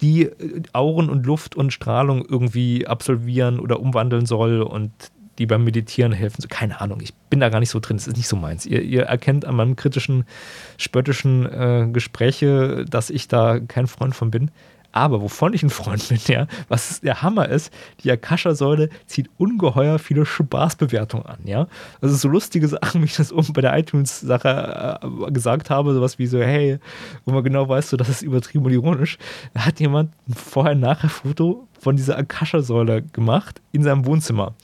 die 0.00 0.30
Auren 0.72 1.08
und 1.08 1.26
Luft 1.26 1.56
und 1.56 1.72
Strahlung 1.72 2.24
irgendwie 2.28 2.86
absolvieren 2.86 3.58
oder 3.58 3.80
umwandeln 3.80 4.26
soll 4.26 4.62
und 4.62 4.92
die 5.38 5.46
beim 5.46 5.64
Meditieren 5.64 6.12
helfen. 6.12 6.46
Keine 6.48 6.80
Ahnung, 6.80 7.00
ich 7.00 7.14
bin 7.30 7.40
da 7.40 7.48
gar 7.48 7.60
nicht 7.60 7.70
so 7.70 7.80
drin, 7.80 7.96
das 7.96 8.06
ist 8.06 8.16
nicht 8.16 8.28
so 8.28 8.36
meins. 8.36 8.66
Ihr, 8.66 8.82
ihr 8.82 9.04
erkennt 9.04 9.44
an 9.44 9.56
meinem 9.56 9.74
kritischen, 9.74 10.24
spöttischen 10.76 11.46
äh, 11.46 11.88
Gespräche, 11.92 12.84
dass 12.88 13.10
ich 13.10 13.26
da 13.26 13.58
kein 13.58 13.86
Freund 13.86 14.14
von 14.14 14.30
bin. 14.30 14.50
Aber 14.94 15.20
wovon 15.20 15.54
ich 15.54 15.62
ein 15.64 15.70
Freund 15.70 16.08
bin, 16.08 16.20
ja, 16.28 16.46
was 16.68 17.00
der 17.00 17.20
Hammer 17.20 17.48
ist, 17.48 17.74
die 18.04 18.12
Akasha-Säule 18.12 18.90
zieht 19.06 19.28
ungeheuer 19.38 19.98
viele 19.98 20.24
Spaßbewertungen 20.24 21.26
an, 21.26 21.38
ja. 21.44 21.66
Also 22.00 22.14
so 22.14 22.28
lustige 22.28 22.68
Sachen, 22.68 23.00
wie 23.00 23.06
ich 23.06 23.16
das 23.16 23.32
oben 23.32 23.52
bei 23.54 23.60
der 23.60 23.76
iTunes-Sache 23.76 25.00
äh, 25.02 25.32
gesagt 25.32 25.68
habe, 25.68 25.94
sowas 25.94 26.20
wie 26.20 26.28
so, 26.28 26.38
hey, 26.38 26.78
wo 27.24 27.32
man 27.32 27.42
genau 27.42 27.68
weiß, 27.68 27.90
so, 27.90 27.96
das 27.96 28.08
ist 28.08 28.22
übertrieben 28.22 28.66
und 28.66 28.72
ironisch. 28.72 29.18
Da 29.52 29.66
hat 29.66 29.80
jemand 29.80 30.12
ein 30.28 30.34
Vorher-Nachher-Foto 30.34 31.66
von 31.80 31.96
dieser 31.96 32.16
Akasha-Säule 32.16 33.02
gemacht 33.02 33.60
in 33.72 33.82
seinem 33.82 34.06
Wohnzimmer. 34.06 34.54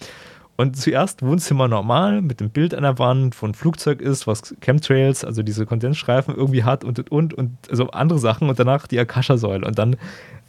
Und 0.61 0.77
zuerst 0.77 1.23
Wohnzimmer 1.23 1.69
normal 1.69 2.21
mit 2.21 2.41
dem 2.41 2.51
Bild 2.51 2.75
an 2.75 2.83
der 2.83 2.99
Wand, 2.99 3.41
wo 3.41 3.47
ein 3.47 3.55
Flugzeug 3.55 4.03
ist, 4.03 4.27
was 4.27 4.55
Chemtrails, 4.61 5.25
also 5.25 5.43
diese 5.43 5.65
Kondensstreifen 5.65 6.35
irgendwie 6.35 6.65
hat 6.65 6.85
und 6.85 6.99
und 6.99 7.11
und 7.11 7.33
und 7.33 7.57
also 7.71 7.89
andere 7.93 8.19
Sachen 8.19 8.51
und 8.51 8.59
danach 8.59 8.87
die 8.87 8.99
Akasha-Säule. 8.99 9.67
Und 9.67 9.79
dann 9.79 9.97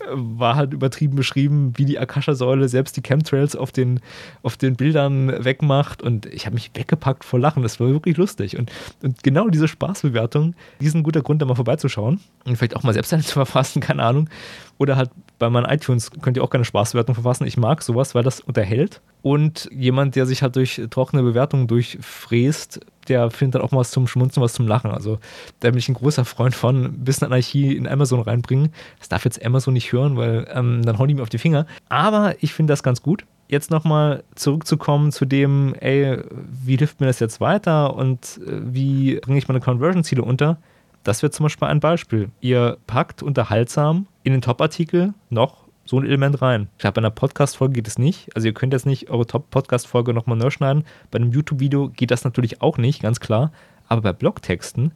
war 0.10 0.56
halt 0.56 0.74
übertrieben 0.74 1.16
beschrieben, 1.16 1.74
wie 1.78 1.86
die 1.86 1.98
Akasha-Säule 1.98 2.68
selbst 2.68 2.98
die 2.98 3.02
Chemtrails 3.02 3.56
auf 3.56 3.72
den, 3.72 4.00
auf 4.44 4.58
den 4.58 4.76
Bildern 4.76 5.46
wegmacht. 5.46 6.02
Und 6.02 6.26
ich 6.26 6.46
habe 6.46 6.56
mich 6.56 6.72
weggepackt 6.74 7.24
vor 7.24 7.40
Lachen. 7.40 7.64
Das 7.64 7.80
war 7.80 7.88
wirklich 7.88 8.18
lustig. 8.18 8.58
Und, 8.58 8.72
und 9.04 9.24
genau 9.24 9.48
diese 9.48 9.68
Spaßbewertung, 9.68 10.56
die 10.80 10.86
ist 10.86 10.96
ein 10.96 11.04
guter 11.04 11.22
Grund, 11.22 11.42
da 11.42 11.46
mal 11.46 11.56
vorbeizuschauen. 11.56 12.20
Und 12.46 12.58
vielleicht 12.58 12.76
auch 12.76 12.84
mal 12.84 12.94
selbst 12.94 13.14
eine 13.14 13.24
zu 13.24 13.34
verfassen, 13.34 13.82
keine 13.82 14.04
Ahnung. 14.04 14.30
Oder 14.78 14.98
halt 14.98 15.12
bei 15.42 15.50
meinen 15.50 15.66
iTunes 15.66 16.12
könnt 16.22 16.38
ihr 16.38 16.44
auch 16.44 16.52
keine 16.52 16.66
Spaßbewertung 16.66 17.16
verfassen. 17.16 17.48
Ich 17.48 17.58
mag 17.58 17.82
sowas, 17.82 18.14
weil 18.14 18.22
das 18.22 18.42
unterhält. 18.42 19.02
Und 19.24 19.68
jemand, 19.74 20.16
der 20.16 20.28
sich 20.28 20.44
halt 20.44 20.56
durch 20.56 20.80
trockene 20.92 21.24
Bewertungen 21.24 21.66
durchfräst, 21.66 22.80
der 23.08 23.32
findet 23.32 23.56
dann 23.56 23.62
auch 23.64 23.72
mal 23.72 23.80
was 23.80 23.90
zum 23.90 24.06
Schmunzen, 24.06 24.42
was 24.42 24.54
zum 24.54 24.68
Lachen. 24.68 24.92
Also 24.92 25.18
da 25.60 25.72
bin 25.72 25.80
ich 25.80 25.90
ein 25.90 25.96
großer 25.96 26.26
Freund 26.26 26.54
von, 26.54 26.86
ein 26.86 27.04
bisschen 27.04 27.26
Anarchie 27.26 27.76
in 27.76 27.88
Amazon 27.88 28.22
reinbringen. 28.22 28.70
Das 29.00 29.10
darf 29.10 29.26
jetzt 29.26 29.44
Amazon 29.44 29.74
nicht 29.74 29.92
hören, 29.92 30.16
weil 30.16 30.48
ähm, 30.54 30.84
dann 30.84 31.00
hauen 31.00 31.08
die 31.08 31.16
mir 31.16 31.24
auf 31.24 31.30
die 31.30 31.40
Finger. 31.40 31.66
Aber 31.90 32.36
ich 32.40 32.54
finde 32.54 32.72
das 32.72 32.84
ganz 32.84 33.02
gut. 33.02 33.26
Jetzt 33.48 33.72
nochmal 33.72 34.24
zurückzukommen 34.36 35.12
zu 35.12 35.26
dem, 35.26 35.74
ey, 35.80 36.20
wie 36.64 36.78
hilft 36.78 37.02
mir 37.02 37.08
das 37.08 37.20
jetzt 37.20 37.42
weiter 37.42 37.96
und 37.96 38.40
äh, 38.46 38.62
wie 38.62 39.16
bringe 39.16 39.40
ich 39.40 39.48
meine 39.48 39.60
Conversion-Ziele 39.60 40.22
unter? 40.22 40.58
Das 41.04 41.24
wäre 41.24 41.32
zum 41.32 41.46
Beispiel 41.46 41.68
ein 41.68 41.80
Beispiel. 41.80 42.30
Ihr 42.42 42.78
packt 42.86 43.24
unterhaltsam 43.24 44.08
in 44.24 44.34
den 44.34 44.42
Top-Artikel 44.42 45.14
noch 45.30 45.62
so 45.86 46.00
ein 46.00 46.06
Element 46.06 46.42
rein. 46.42 46.70
Ich 46.78 46.82
glaube, 46.82 46.96
bei 46.96 47.00
einer 47.02 47.10
Podcast-Folge 47.10 47.74
geht 47.74 47.88
es 47.88 47.98
nicht. 47.98 48.30
Also 48.36 48.48
ihr 48.48 48.54
könnt 48.54 48.74
jetzt 48.74 48.86
nicht 48.86 49.10
eure 49.10 49.26
Top-Podcast-Folge 49.26 50.14
nochmal 50.14 50.38
neu 50.38 50.52
schneiden. 50.52 50.86
Bei 51.10 51.18
einem 51.18 51.32
YouTube-Video 51.32 51.90
geht 51.90 52.12
das 52.12 52.24
natürlich 52.24 52.62
auch 52.62 52.78
nicht, 52.78 53.02
ganz 53.02 53.20
klar. 53.20 53.52
Aber 53.88 54.02
bei 54.02 54.14
Blogtexten, 54.14 54.92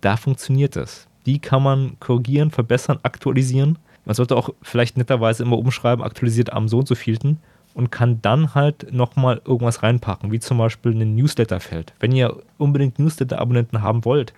da 0.00 0.16
funktioniert 0.16 0.76
es. 0.76 1.08
Die 1.26 1.40
kann 1.40 1.62
man 1.62 1.98
korrigieren, 2.00 2.50
verbessern, 2.50 3.00
aktualisieren. 3.02 3.78
Man 4.04 4.14
sollte 4.14 4.36
auch 4.36 4.50
vielleicht 4.62 4.96
netterweise 4.96 5.42
immer 5.42 5.58
umschreiben, 5.58 6.04
aktualisiert 6.04 6.52
am 6.52 6.68
so 6.68 6.78
und 6.78 6.88
so 6.88 6.94
vielten 6.94 7.40
und 7.74 7.90
kann 7.90 8.22
dann 8.22 8.54
halt 8.54 8.92
nochmal 8.92 9.42
irgendwas 9.44 9.82
reinpacken, 9.82 10.32
wie 10.32 10.40
zum 10.40 10.58
Beispiel 10.58 10.92
ein 10.92 11.14
Newsletter-Feld. 11.14 11.92
Wenn 12.00 12.12
ihr 12.12 12.36
unbedingt 12.56 12.98
Newsletter-Abonnenten 12.98 13.82
haben 13.82 14.04
wollt, 14.04 14.32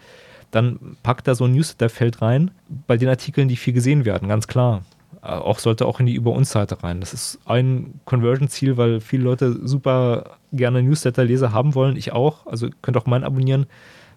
dann 0.50 0.96
packt 1.02 1.28
da 1.28 1.34
so 1.34 1.44
ein 1.44 1.52
Newsletter-Feld 1.52 2.22
rein 2.22 2.50
bei 2.86 2.96
den 2.96 3.08
Artikeln, 3.08 3.48
die 3.48 3.56
viel 3.56 3.72
gesehen 3.72 4.04
werden, 4.04 4.28
ganz 4.28 4.46
klar. 4.46 4.82
Äh, 5.22 5.28
auch 5.28 5.58
sollte 5.58 5.86
auch 5.86 6.00
in 6.00 6.06
die 6.06 6.14
Über 6.14 6.32
uns 6.32 6.50
Seite 6.50 6.82
rein. 6.82 7.00
Das 7.00 7.12
ist 7.12 7.38
ein 7.44 8.00
Conversion-Ziel, 8.04 8.76
weil 8.76 9.00
viele 9.00 9.24
Leute 9.24 9.66
super 9.66 10.38
gerne 10.52 10.82
Newsletter-Leser 10.82 11.52
haben 11.52 11.74
wollen. 11.74 11.96
Ich 11.96 12.12
auch. 12.12 12.46
Also 12.46 12.68
könnt 12.82 12.96
auch 12.96 13.06
meinen 13.06 13.24
abonnieren. 13.24 13.66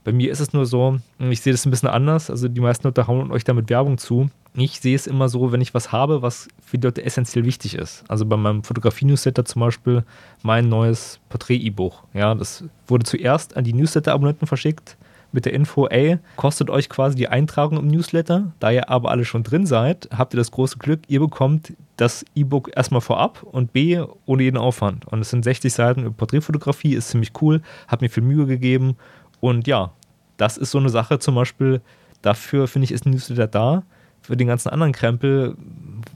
Bei 0.03 0.11
mir 0.11 0.31
ist 0.31 0.41
es 0.41 0.51
nur 0.51 0.65
so, 0.65 0.97
ich 1.17 1.39
sehe 1.39 1.53
das 1.53 1.65
ein 1.65 1.71
bisschen 1.71 1.87
anders. 1.87 2.29
Also 2.29 2.49
die 2.49 2.59
meisten 2.59 2.85
Leute 2.85 3.07
hauen 3.07 3.31
euch 3.31 3.45
damit 3.45 3.69
Werbung 3.69 3.97
zu. 3.97 4.29
Ich 4.53 4.81
sehe 4.81 4.95
es 4.95 5.07
immer 5.07 5.29
so, 5.29 5.53
wenn 5.53 5.61
ich 5.61 5.73
was 5.73 5.93
habe, 5.93 6.21
was 6.21 6.49
für 6.61 6.77
die 6.77 6.85
Leute 6.85 7.05
essentiell 7.05 7.45
wichtig 7.45 7.75
ist. 7.75 8.03
Also 8.09 8.25
bei 8.25 8.35
meinem 8.35 8.63
Fotografie-Newsletter 8.63 9.45
zum 9.45 9.61
Beispiel 9.61 10.03
mein 10.41 10.67
neues 10.67 11.19
Porträt-E-Buch. 11.29 12.03
Ja, 12.13 12.35
das 12.35 12.65
wurde 12.87 13.05
zuerst 13.05 13.55
an 13.55 13.63
die 13.63 13.73
Newsletter-Abonnenten 13.73 14.45
verschickt 14.45 14.97
mit 15.33 15.45
der 15.45 15.53
Info, 15.53 15.87
ey, 15.87 16.19
kostet 16.35 16.69
euch 16.69 16.89
quasi 16.89 17.15
die 17.15 17.27
Eintragung 17.27 17.77
im 17.77 17.87
Newsletter. 17.87 18.53
Da 18.59 18.71
ihr 18.71 18.89
aber 18.89 19.11
alle 19.11 19.25
schon 19.25 19.43
drin 19.43 19.65
seid, 19.65 20.07
habt 20.15 20.33
ihr 20.33 20.37
das 20.37 20.51
große 20.51 20.77
Glück, 20.77 21.01
ihr 21.07 21.19
bekommt 21.19 21.73
das 21.97 22.25
E-Book 22.35 22.71
erstmal 22.75 23.01
vorab 23.01 23.43
und 23.43 23.73
B, 23.73 24.01
ohne 24.25 24.43
jeden 24.43 24.57
Aufwand. 24.57 25.05
Und 25.05 25.19
es 25.19 25.29
sind 25.29 25.43
60 25.43 25.73
Seiten 25.73 26.13
Porträtfotografie, 26.13 26.93
ist 26.93 27.09
ziemlich 27.09 27.31
cool, 27.41 27.61
hat 27.87 28.01
mir 28.01 28.09
viel 28.09 28.23
Mühe 28.23 28.45
gegeben. 28.45 28.95
Und 29.39 29.67
ja, 29.67 29.91
das 30.37 30.57
ist 30.57 30.71
so 30.71 30.77
eine 30.77 30.89
Sache 30.89 31.19
zum 31.19 31.35
Beispiel, 31.35 31.81
dafür 32.21 32.67
finde 32.67 32.85
ich, 32.85 32.91
ist 32.91 33.05
ein 33.05 33.11
Newsletter 33.11 33.47
da. 33.47 33.83
Für 34.21 34.37
den 34.37 34.47
ganzen 34.47 34.69
anderen 34.69 34.93
Krempel, 34.93 35.57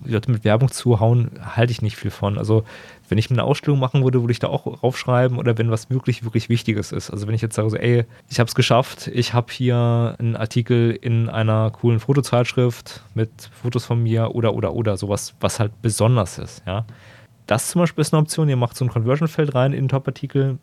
Leute 0.05 0.31
mit 0.31 0.45
Werbung 0.45 0.71
zuhauen, 0.71 1.31
halte 1.41 1.71
ich 1.71 1.81
nicht 1.81 1.97
viel 1.97 2.11
von. 2.11 2.37
Also 2.37 2.63
wenn 3.09 3.17
ich 3.17 3.31
eine 3.31 3.43
Ausstellung 3.43 3.79
machen 3.79 4.03
würde, 4.03 4.21
würde 4.21 4.31
ich 4.31 4.39
da 4.39 4.47
auch 4.47 4.83
raufschreiben 4.83 5.37
oder 5.37 5.57
wenn 5.57 5.71
was 5.71 5.89
wirklich, 5.89 6.23
wirklich 6.23 6.49
Wichtiges 6.49 6.91
ist. 6.91 7.09
Also 7.09 7.27
wenn 7.27 7.35
ich 7.35 7.41
jetzt 7.41 7.55
sage 7.55 7.69
so, 7.69 7.77
ey, 7.77 8.05
ich 8.29 8.39
habe 8.39 8.47
es 8.47 8.55
geschafft, 8.55 9.07
ich 9.07 9.33
habe 9.33 9.51
hier 9.51 10.15
einen 10.19 10.35
Artikel 10.35 10.91
in 10.91 11.29
einer 11.29 11.71
coolen 11.71 11.99
Fotozeitschrift 11.99 13.03
mit 13.13 13.29
Fotos 13.61 13.85
von 13.85 14.01
mir 14.03 14.35
oder, 14.35 14.53
oder, 14.53 14.73
oder, 14.73 14.97
sowas, 14.97 15.35
was 15.39 15.59
halt 15.59 15.81
besonders 15.81 16.37
ist, 16.37 16.63
ja. 16.65 16.85
Das 17.45 17.69
zum 17.69 17.79
Beispiel 17.79 18.01
ist 18.01 18.13
eine 18.13 18.21
Option, 18.21 18.49
ihr 18.49 18.57
macht 18.57 18.75
so 18.75 18.83
ein 18.83 18.89
Conversion-Feld 18.89 19.55
rein 19.55 19.71
in 19.71 19.83
den 19.83 19.89
Top-Artikel 19.89 20.57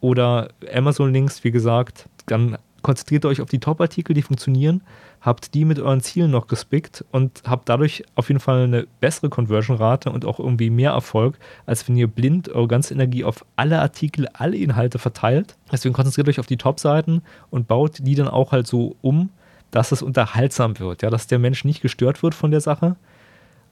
oder 0.00 0.50
Amazon-Links, 0.72 1.42
wie 1.42 1.50
gesagt, 1.50 2.08
dann 2.26 2.58
konzentriert 2.82 3.24
euch 3.24 3.40
auf 3.40 3.48
die 3.48 3.58
Top-Artikel, 3.58 4.14
die 4.14 4.22
funktionieren, 4.22 4.82
habt 5.20 5.54
die 5.54 5.64
mit 5.64 5.78
euren 5.78 6.00
Zielen 6.00 6.30
noch 6.30 6.46
gespickt 6.46 7.04
und 7.10 7.42
habt 7.46 7.68
dadurch 7.68 8.04
auf 8.14 8.28
jeden 8.28 8.40
Fall 8.40 8.64
eine 8.64 8.86
bessere 9.00 9.28
Conversion-Rate 9.28 10.10
und 10.10 10.24
auch 10.24 10.38
irgendwie 10.38 10.70
mehr 10.70 10.92
Erfolg, 10.92 11.38
als 11.66 11.88
wenn 11.88 11.96
ihr 11.96 12.06
blind 12.06 12.48
eure 12.48 12.68
ganze 12.68 12.94
Energie 12.94 13.24
auf 13.24 13.44
alle 13.56 13.80
Artikel, 13.80 14.28
alle 14.32 14.56
Inhalte 14.56 14.98
verteilt. 14.98 15.56
Deswegen 15.72 15.94
konzentriert 15.94 16.28
euch 16.28 16.40
auf 16.40 16.46
die 16.46 16.56
Top-Seiten 16.56 17.22
und 17.50 17.68
baut 17.68 17.98
die 18.00 18.14
dann 18.14 18.28
auch 18.28 18.52
halt 18.52 18.66
so 18.66 18.96
um, 19.02 19.30
dass 19.70 19.92
es 19.92 20.02
unterhaltsam 20.02 20.78
wird, 20.78 21.02
ja, 21.02 21.10
dass 21.10 21.26
der 21.26 21.38
Mensch 21.38 21.64
nicht 21.64 21.82
gestört 21.82 22.22
wird 22.22 22.34
von 22.34 22.50
der 22.50 22.60
Sache. 22.60 22.96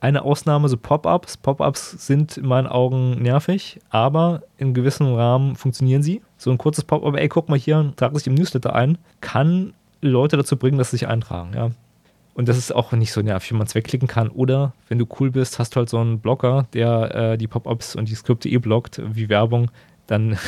Eine 0.06 0.22
Ausnahme 0.22 0.68
so 0.68 0.76
Pop-ups. 0.76 1.36
Pop-ups 1.36 2.06
sind 2.06 2.36
in 2.36 2.46
meinen 2.46 2.68
Augen 2.68 3.20
nervig, 3.20 3.80
aber 3.90 4.44
in 4.56 4.72
gewissem 4.72 5.12
Rahmen 5.12 5.56
funktionieren 5.56 6.04
sie. 6.04 6.22
So 6.38 6.52
ein 6.52 6.58
kurzes 6.58 6.84
Pop-up, 6.84 7.16
ey, 7.16 7.28
guck 7.28 7.48
mal 7.48 7.58
hier, 7.58 7.92
trage 7.96 8.16
sich 8.16 8.28
im 8.28 8.34
Newsletter 8.34 8.72
ein, 8.72 8.98
kann 9.20 9.72
Leute 10.00 10.36
dazu 10.36 10.56
bringen, 10.56 10.78
dass 10.78 10.92
sie 10.92 10.98
sich 10.98 11.08
eintragen, 11.08 11.54
ja. 11.56 11.72
Und 12.34 12.48
das 12.48 12.56
ist 12.56 12.72
auch 12.72 12.92
nicht 12.92 13.10
so 13.10 13.20
nervig, 13.20 13.50
wenn 13.50 13.58
man 13.58 13.66
es 13.66 13.74
wegklicken 13.74 14.06
kann. 14.06 14.28
Oder 14.28 14.74
wenn 14.86 15.00
du 15.00 15.08
cool 15.18 15.32
bist, 15.32 15.58
hast 15.58 15.74
du 15.74 15.78
halt 15.78 15.88
so 15.88 15.98
einen 15.98 16.20
Blocker, 16.20 16.68
der 16.72 17.32
äh, 17.32 17.36
die 17.36 17.48
Pop-ups 17.48 17.96
und 17.96 18.08
die 18.08 18.14
Skripte 18.14 18.48
eh 18.48 18.58
blockt, 18.58 19.02
wie 19.04 19.28
Werbung. 19.28 19.72
Dann, 20.06 20.38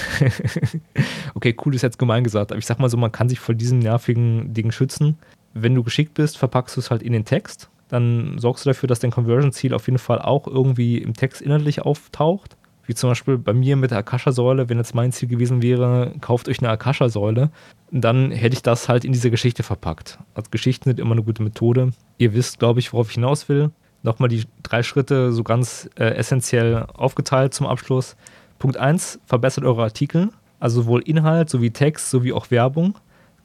okay, 1.35 1.57
cool 1.67 1.75
ist 1.75 1.83
jetzt 1.83 1.99
gemein 1.99 2.23
gesagt, 2.23 2.53
aber 2.53 2.61
ich 2.61 2.67
sag 2.67 2.79
mal 2.79 2.89
so, 2.89 2.97
man 2.97 3.11
kann 3.11 3.29
sich 3.29 3.41
vor 3.41 3.57
diesen 3.57 3.81
nervigen 3.81 4.55
Dingen 4.55 4.71
schützen. 4.71 5.19
Wenn 5.53 5.75
du 5.75 5.83
geschickt 5.83 6.15
bist, 6.15 6.39
verpackst 6.39 6.77
du 6.77 6.81
es 6.81 6.93
halt 6.93 7.03
in 7.03 7.13
den 7.13 7.25
Text. 7.25 7.69
Dann 7.89 8.39
sorgst 8.39 8.65
du 8.65 8.71
dafür, 8.71 8.87
dass 8.87 9.01
dein 9.01 9.11
Conversion-Ziel 9.11 9.75
auf 9.75 9.87
jeden 9.87 9.99
Fall 9.99 10.21
auch 10.21 10.47
irgendwie 10.47 10.99
im 10.99 11.15
Text 11.15 11.41
inhaltlich 11.43 11.83
auftaucht 11.83 12.57
wie 12.89 12.95
zum 12.95 13.11
Beispiel 13.11 13.37
bei 13.37 13.53
mir 13.53 13.77
mit 13.77 13.91
der 13.91 13.99
Akasha-Säule, 13.99 14.71
wenn 14.71 14.79
jetzt 14.79 14.95
mein 14.95 15.13
Ziel 15.13 15.29
gewesen 15.29 15.61
wäre, 15.61 16.15
kauft 16.23 16.49
euch 16.49 16.61
eine 16.61 16.71
Akasha-Säule, 16.71 17.51
dann 17.91 18.31
hätte 18.31 18.55
ich 18.55 18.63
das 18.63 18.89
halt 18.89 19.05
in 19.05 19.13
diese 19.13 19.31
Geschichte 19.31 19.63
verpackt. 19.63 20.19
Also 20.35 20.49
Geschichten 20.51 20.89
sind 20.89 20.99
immer 20.99 21.13
eine 21.13 21.23
gute 21.23 21.43
Methode. 21.43 21.93
Ihr 22.17 22.33
wisst, 22.33 22.59
glaube 22.59 22.81
ich, 22.81 22.95
worauf 22.95 23.09
ich 23.09 23.15
hinaus 23.15 23.51
will. 23.51 23.71
Nochmal 24.03 24.31
die 24.31 24.45
drei 24.63 24.83
Schritte 24.83 25.33
so 25.33 25.45
ganz 25.45 25.91
äh, 25.97 26.15
essentiell 26.15 26.87
aufgeteilt 26.95 27.53
zum 27.53 27.67
Abschluss. 27.67 28.17
Punkt 28.59 28.79
1, 28.79 29.21
verbessert 29.27 29.65
eure 29.65 29.83
Artikel, 29.83 30.31
also 30.59 30.83
sowohl 30.83 31.03
Inhalt 31.03 31.51
sowie 31.51 31.71
Text 31.71 32.09
sowie 32.09 32.33
auch 32.33 32.51
Werbung. 32.51 32.95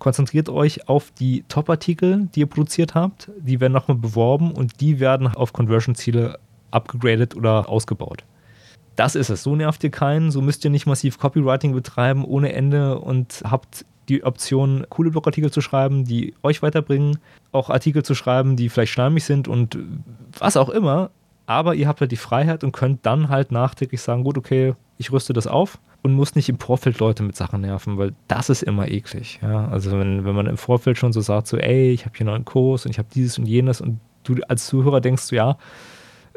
Konzentriert 0.03 0.49
euch 0.49 0.89
auf 0.89 1.11
die 1.11 1.45
Top-Artikel, 1.47 2.27
die 2.35 2.41
ihr 2.41 2.45
produziert 2.45 2.93
habt. 2.93 3.31
Die 3.39 3.61
werden 3.61 3.71
nochmal 3.71 3.95
beworben 3.97 4.51
und 4.51 4.81
die 4.81 4.99
werden 4.99 5.27
auf 5.27 5.53
Conversion-Ziele 5.53 6.39
abgegradet 6.71 7.37
oder 7.37 7.69
ausgebaut 7.69 8.25
das 8.95 9.15
ist 9.15 9.29
es. 9.29 9.41
So 9.41 9.55
nervt 9.55 9.83
ihr 9.83 9.89
keinen, 9.89 10.29
so 10.29 10.39
müsst 10.39 10.63
ihr 10.65 10.69
nicht 10.69 10.85
massiv 10.85 11.17
Copywriting 11.17 11.73
betreiben 11.73 12.23
ohne 12.23 12.53
Ende 12.53 12.99
und 12.99 13.41
habt 13.43 13.85
die 14.09 14.23
Option, 14.23 14.85
coole 14.89 15.09
Blogartikel 15.09 15.49
zu 15.49 15.61
schreiben, 15.61 16.03
die 16.03 16.35
euch 16.43 16.61
weiterbringen, 16.61 17.17
auch 17.51 17.71
Artikel 17.71 18.03
zu 18.03 18.13
schreiben, 18.13 18.55
die 18.55 18.69
vielleicht 18.69 18.91
schleimig 18.91 19.23
sind 19.23 19.47
und 19.47 19.79
was 20.37 20.57
auch 20.57 20.69
immer. 20.69 21.09
Aber 21.45 21.73
ihr 21.73 21.87
habt 21.87 22.01
halt 22.01 22.11
die 22.11 22.17
Freiheit 22.17 22.63
und 22.63 22.71
könnt 22.73 23.05
dann 23.05 23.29
halt 23.29 23.51
nachträglich 23.51 24.01
sagen, 24.01 24.23
gut, 24.23 24.37
okay, 24.37 24.75
ich 24.97 25.11
rüste 25.11 25.33
das 25.33 25.47
auf 25.47 25.79
und 26.03 26.13
muss 26.13 26.35
nicht 26.35 26.49
im 26.49 26.59
Vorfeld 26.59 26.99
Leute 26.99 27.23
mit 27.23 27.35
Sachen 27.35 27.61
nerven, 27.61 27.97
weil 27.97 28.13
das 28.27 28.49
ist 28.49 28.61
immer 28.61 28.89
eklig. 28.89 29.39
Ja? 29.41 29.69
Also 29.69 29.97
wenn, 29.97 30.25
wenn 30.25 30.35
man 30.35 30.47
im 30.47 30.57
Vorfeld 30.57 30.97
schon 30.97 31.13
so 31.13 31.21
sagt, 31.21 31.47
so, 31.47 31.57
ey, 31.57 31.91
ich 31.91 32.05
habe 32.05 32.15
hier 32.15 32.25
noch 32.25 32.35
einen 32.35 32.45
Kurs 32.45 32.85
und 32.85 32.91
ich 32.91 32.99
habe 32.99 33.07
dieses 33.13 33.39
und 33.39 33.45
jenes 33.45 33.81
und 33.81 33.99
du 34.23 34.35
als 34.47 34.67
Zuhörer 34.67 35.01
denkst, 35.01 35.23
so, 35.23 35.35
ja, 35.35 35.57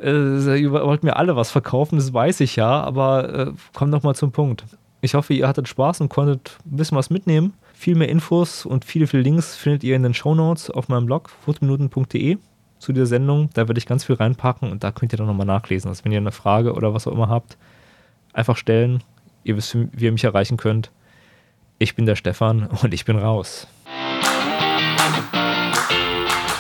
äh, 0.01 0.61
ihr 0.61 0.73
wollt 0.73 1.03
mir 1.03 1.17
alle 1.17 1.37
was 1.37 1.51
verkaufen, 1.51 1.97
das 1.97 2.13
weiß 2.13 2.41
ich 2.41 2.57
ja, 2.57 2.83
aber 2.83 3.35
äh, 3.49 3.53
kommt 3.75 3.91
noch 3.91 4.05
mal 4.05 4.15
zum 4.15 4.31
Punkt. 4.31 4.65
Ich 5.01 5.15
hoffe, 5.15 5.35
ihr 5.35 5.49
hattet 5.49 5.69
Spaß 5.69 6.01
und 6.01 6.09
konntet 6.09 6.59
ein 6.65 6.77
bisschen 6.77 6.97
was 6.97 7.11
mitnehmen. 7.11 7.55
Viel 7.75 7.97
mehr 7.97 8.09
Infos 8.09 8.65
und 8.65 8.85
viele, 8.85 9.07
viele 9.07 9.23
Links 9.23 9.57
findet 9.57 9.85
ihr 9.85 9.97
in 9.97 10.03
den 10.03 10.15
Show 10.15 10.35
Notes 10.35 10.71
auf 10.71 10.89
meinem 10.89 11.07
Blog 11.07 11.29
fotominuten.de 11.45 12.39
zu 12.79 12.93
dieser 12.93 13.07
Sendung. 13.07 13.51
Da 13.55 13.69
werde 13.69 13.79
ich 13.79 13.87
ganz 13.87 14.05
viel 14.05 14.17
reinpacken 14.17 14.71
und 14.71 14.85
da 14.85 14.93
könnt 14.93 15.13
ihr 15.13 15.19
dann 15.19 15.27
nochmal 15.27 15.47
nachlesen. 15.47 15.89
Also 15.89 16.05
wenn 16.05 16.13
ihr 16.13 16.19
eine 16.19 16.33
Frage 16.33 16.75
oder 16.75 16.95
was 16.95 17.07
auch 17.07 17.13
immer 17.13 17.29
habt, 17.29 17.59
einfach 18.33 18.57
stellen. 18.57 19.03
Ihr 19.47 19.57
wisst, 19.57 19.77
wie 19.93 20.07
ihr 20.07 20.13
mich 20.13 20.25
erreichen 20.25 20.57
könnt. 20.57 20.91
Ich 21.79 21.95
bin 21.95 22.05
der 22.05 22.17
Stefan 22.17 22.67
und 22.83 22.93
ich 22.93 23.05
bin 23.05 23.17
raus. 23.17 23.69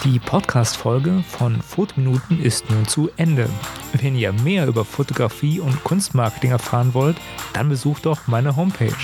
Die 0.04 0.20
Podcast-Folge 0.20 1.24
von 1.26 1.60
Fotominuten 1.62 2.40
ist 2.40 2.70
nun 2.70 2.86
zu 2.86 3.10
Ende. 3.16 3.50
Wenn 3.92 4.14
ihr 4.14 4.32
mehr 4.32 4.68
über 4.68 4.84
Fotografie 4.84 5.58
und 5.58 5.82
Kunstmarketing 5.82 6.52
erfahren 6.52 6.94
wollt, 6.94 7.16
dann 7.54 7.68
besucht 7.68 8.06
doch 8.06 8.28
meine 8.28 8.54
Homepage. 8.54 8.94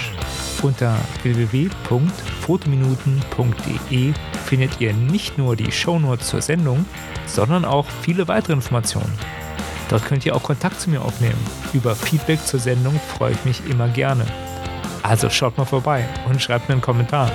Unter 0.62 0.96
www.fotominuten.de 1.24 4.12
findet 4.46 4.80
ihr 4.80 4.92
nicht 4.92 5.38
nur 5.38 5.56
die 5.56 5.72
Shownotes 5.72 6.28
zur 6.28 6.40
Sendung, 6.40 6.84
sondern 7.26 7.64
auch 7.64 7.86
viele 8.02 8.28
weitere 8.28 8.52
Informationen. 8.52 9.12
Dort 9.92 10.06
könnt 10.06 10.24
ihr 10.24 10.34
auch 10.34 10.42
Kontakt 10.42 10.80
zu 10.80 10.88
mir 10.88 11.02
aufnehmen. 11.02 11.36
Über 11.74 11.94
Feedback 11.94 12.42
zur 12.46 12.58
Sendung 12.58 12.98
freue 13.14 13.32
ich 13.32 13.44
mich 13.44 13.62
immer 13.68 13.88
gerne. 13.88 14.24
Also 15.02 15.28
schaut 15.28 15.58
mal 15.58 15.66
vorbei 15.66 16.08
und 16.26 16.40
schreibt 16.40 16.70
mir 16.70 16.72
einen 16.72 16.80
Kommentar. 16.80 17.30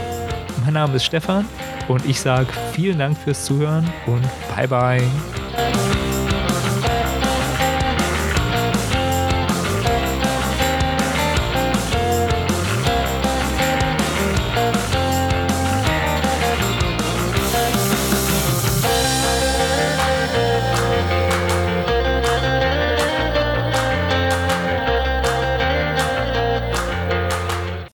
Mein 0.64 0.74
Name 0.74 0.96
ist 0.96 1.06
Stefan 1.06 1.46
und 1.88 2.04
ich 2.08 2.20
sage 2.20 2.48
vielen 2.74 2.98
Dank 2.98 3.16
fürs 3.16 3.46
Zuhören 3.46 3.88
und 4.08 4.24
bye 4.56 4.68
bye. 4.68 5.37